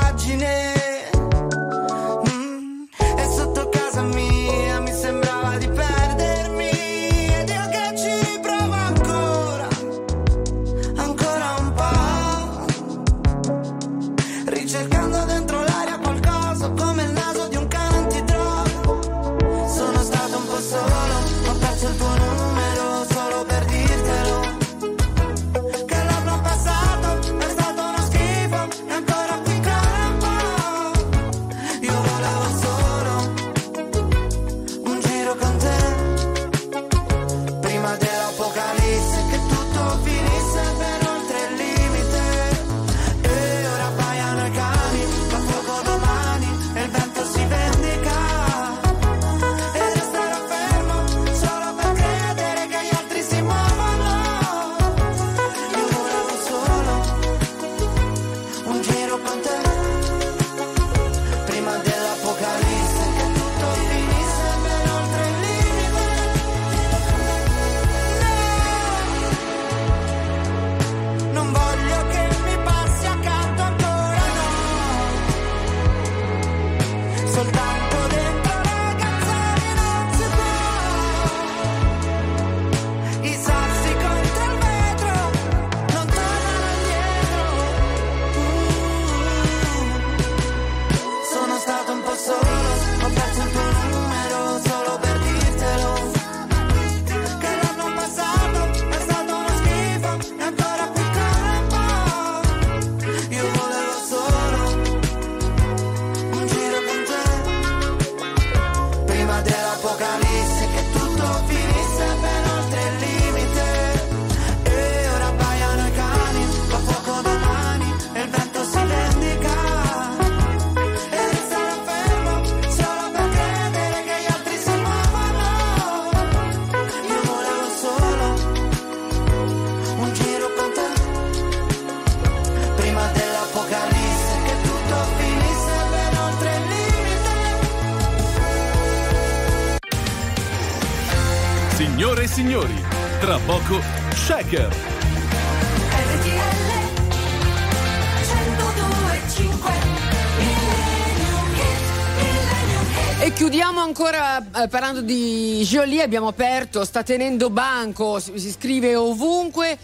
[154.63, 159.77] Eh, parlando di Jolie, abbiamo aperto, sta tenendo banco, si, si scrive ovunque.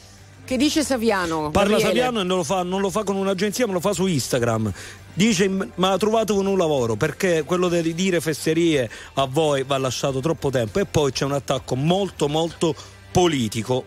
[0.45, 1.51] Che dice Saviano?
[1.51, 1.87] Parla Gabriele?
[1.87, 4.71] Saviano e non lo, fa, non lo fa con un'agenzia, ma lo fa su Instagram.
[5.13, 10.19] Dice: Ma ha trovato un lavoro perché quello di dire fesserie a voi va lasciato
[10.21, 10.79] troppo tempo.
[10.79, 12.73] E poi c'è un attacco molto, molto
[13.11, 13.83] politico.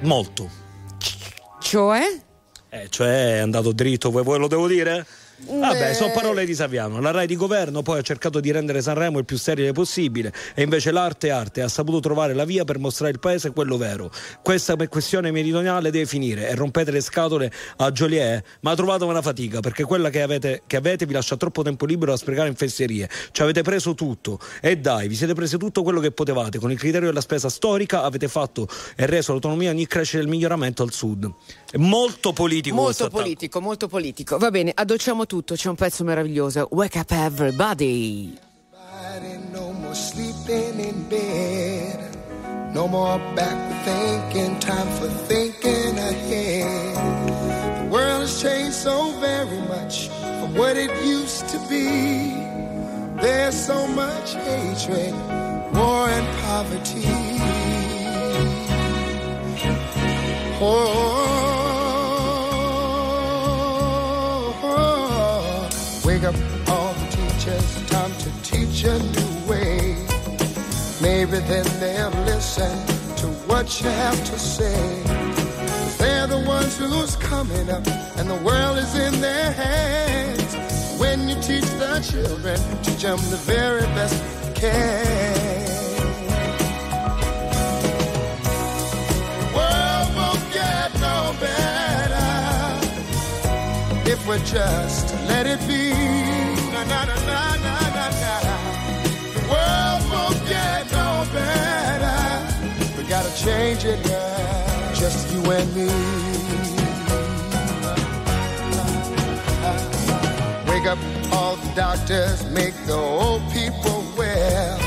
[0.00, 0.50] Molto.
[1.60, 2.20] Cioè?
[2.68, 5.06] Eh, cioè è andato dritto, vuoi lo devo dire?
[5.44, 7.00] Vabbè, sono parole di Saviano.
[7.00, 10.62] La Rai di governo poi ha cercato di rendere Sanremo il più sterile possibile e
[10.62, 14.10] invece l'arte è arte ha saputo trovare la via per mostrare il paese quello vero.
[14.40, 19.20] Questa questione meridionale deve finire e rompete le scatole a Joliet, ma ha trovato una
[19.20, 22.54] fatica perché quella che avete, che avete vi lascia troppo tempo libero da sprecare in
[22.54, 23.08] fesserie.
[23.32, 26.58] Ci avete preso tutto e dai, vi siete presi tutto quello che potevate.
[26.58, 30.82] Con il criterio della spesa storica avete fatto e reso l'autonomia ogni crescere del miglioramento
[30.82, 31.30] al sud.
[31.74, 33.20] Molto politico Molto attacco.
[33.22, 34.38] politico, molto politico.
[34.38, 36.68] Va bene, addolciamo tutto, c'è un pezzo meraviglioso.
[36.72, 38.38] Wake up everybody.
[39.52, 41.98] No more sleeping in bed.
[42.72, 46.94] No more back thinking, time for thinking ahead.
[46.94, 50.08] The world has changed so very much
[50.40, 52.32] from what it used to be.
[53.20, 55.12] There's so much hatred,
[55.74, 57.02] war, and poverty.
[60.64, 61.51] Oh,
[66.34, 69.96] up all the teachers, time to teach a new way.
[71.00, 72.70] Maybe then they'll listen
[73.16, 75.02] to what you have to say.
[75.98, 77.86] They're the ones who's coming up,
[78.16, 81.00] and the world is in their hands.
[81.00, 85.61] When you teach the children, teach them the very best you can.
[94.32, 95.90] We just let it be.
[96.72, 98.56] Na, na, na, na, na, na, na.
[99.34, 102.20] The world won't get no better.
[102.96, 105.88] We gotta change it now, just you and me.
[110.70, 110.98] Wake up
[111.32, 114.78] all the doctors, make the old people well.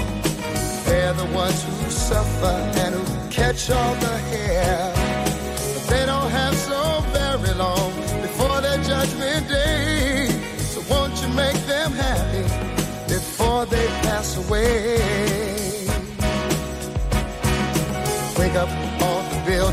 [0.85, 5.04] They're the ones who suffer and who catch all the hair.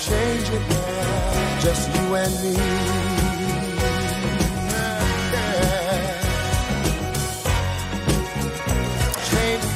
[0.00, 2.56] Change it now, just you and me.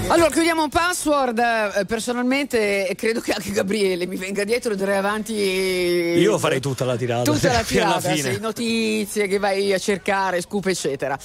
[0.08, 1.38] Allora, chiudiamo un password.
[1.38, 5.32] Eh, Personalmente credo che anche Gabriele mi venga dietro e direi avanti.
[5.32, 7.30] Io farei tutta la tirata.
[7.32, 11.18] Tutta la tirata, sì, notizie che vai a cercare, scoop, eccetera.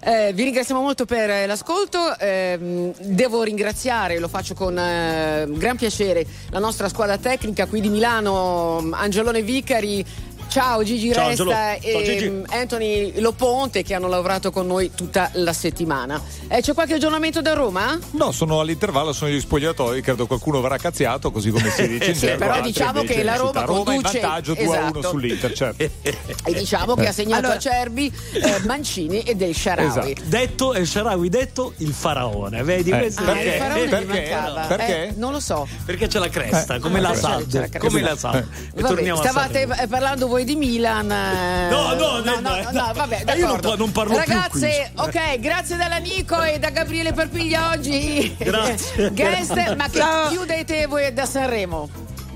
[0.00, 2.16] Eh, vi ringraziamo molto per eh, l'ascolto.
[2.18, 7.88] Ehm, devo ringraziare, lo faccio con eh, gran piacere, la nostra squadra tecnica qui di
[7.88, 10.04] Milano, Angelone Vicari.
[10.48, 11.50] Ciao Gigi Ciao, Resta Angelo.
[11.50, 12.28] Ciao, e Gigi.
[12.30, 16.20] mm, Anthony Loponte che hanno lavorato con noi tutta la settimana.
[16.48, 17.98] Eh, c'è qualche aggiornamento da Roma?
[18.12, 22.14] No, sono all'intervallo, sono gli spogliatoi, credo qualcuno verrà cazziato, così come si dice in
[22.14, 23.60] Sì, gergo, però altri diciamo che la Roma.
[23.64, 25.08] Roma in conduce- vantaggio 2 a 1 esatto.
[25.08, 25.84] sull'Inter, certo.
[26.48, 30.12] E diciamo che ha segnato Allora- Acerbi, eh, Mancini e Del Sharawi.
[30.12, 30.28] Esatto.
[30.28, 32.90] Detto El Sharawi, detto il faraone, vedi?
[32.90, 34.60] Eh, Questo- Ah, il faraone mi mancava.
[34.62, 35.08] Perché?
[35.08, 35.68] Eh, non lo so.
[35.84, 37.78] Perché c'è la cresta, Eh, come la perché c'è la cresta.
[37.78, 38.34] Come la SAD.
[38.74, 41.10] E Vabbè, torniamo a stavate eh, parlando voi di Milan.
[41.10, 43.68] eh, No, no, no, no, no, no, vabbè, Eh, io non d'accordo.
[43.70, 45.04] pa- non parlo più Ragazze, qui.
[45.06, 48.34] ok, grazie dalla Nico e da Gabriele Perpiglia oggi.
[48.38, 49.10] Grazie.
[49.14, 50.28] Guest, ma che Ciao.
[50.28, 51.88] chiudete voi da Sanremo?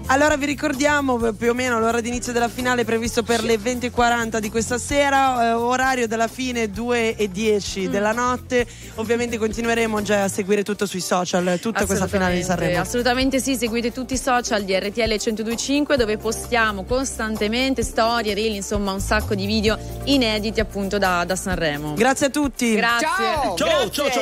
[0.06, 4.50] Allora vi ricordiamo più o meno l'ora d'inizio della finale previsto per le 20.40 di
[4.50, 7.90] questa sera, eh, orario della fine 2 e 10 Mm.
[7.90, 8.66] della notte.
[8.96, 12.80] Ovviamente continueremo già a seguire tutto sui social, tutta questa finale di Sanremo.
[12.80, 18.92] Assolutamente sì, seguite tutti i social di RTL 1025 dove postiamo costantemente storie, reel, insomma
[18.92, 21.94] un sacco di video inediti appunto da, da Sanremo.
[21.94, 22.74] Grazie a tutti.
[22.74, 23.06] Grazie.
[23.06, 24.20] Ciao, Ciao, ciao, ciao.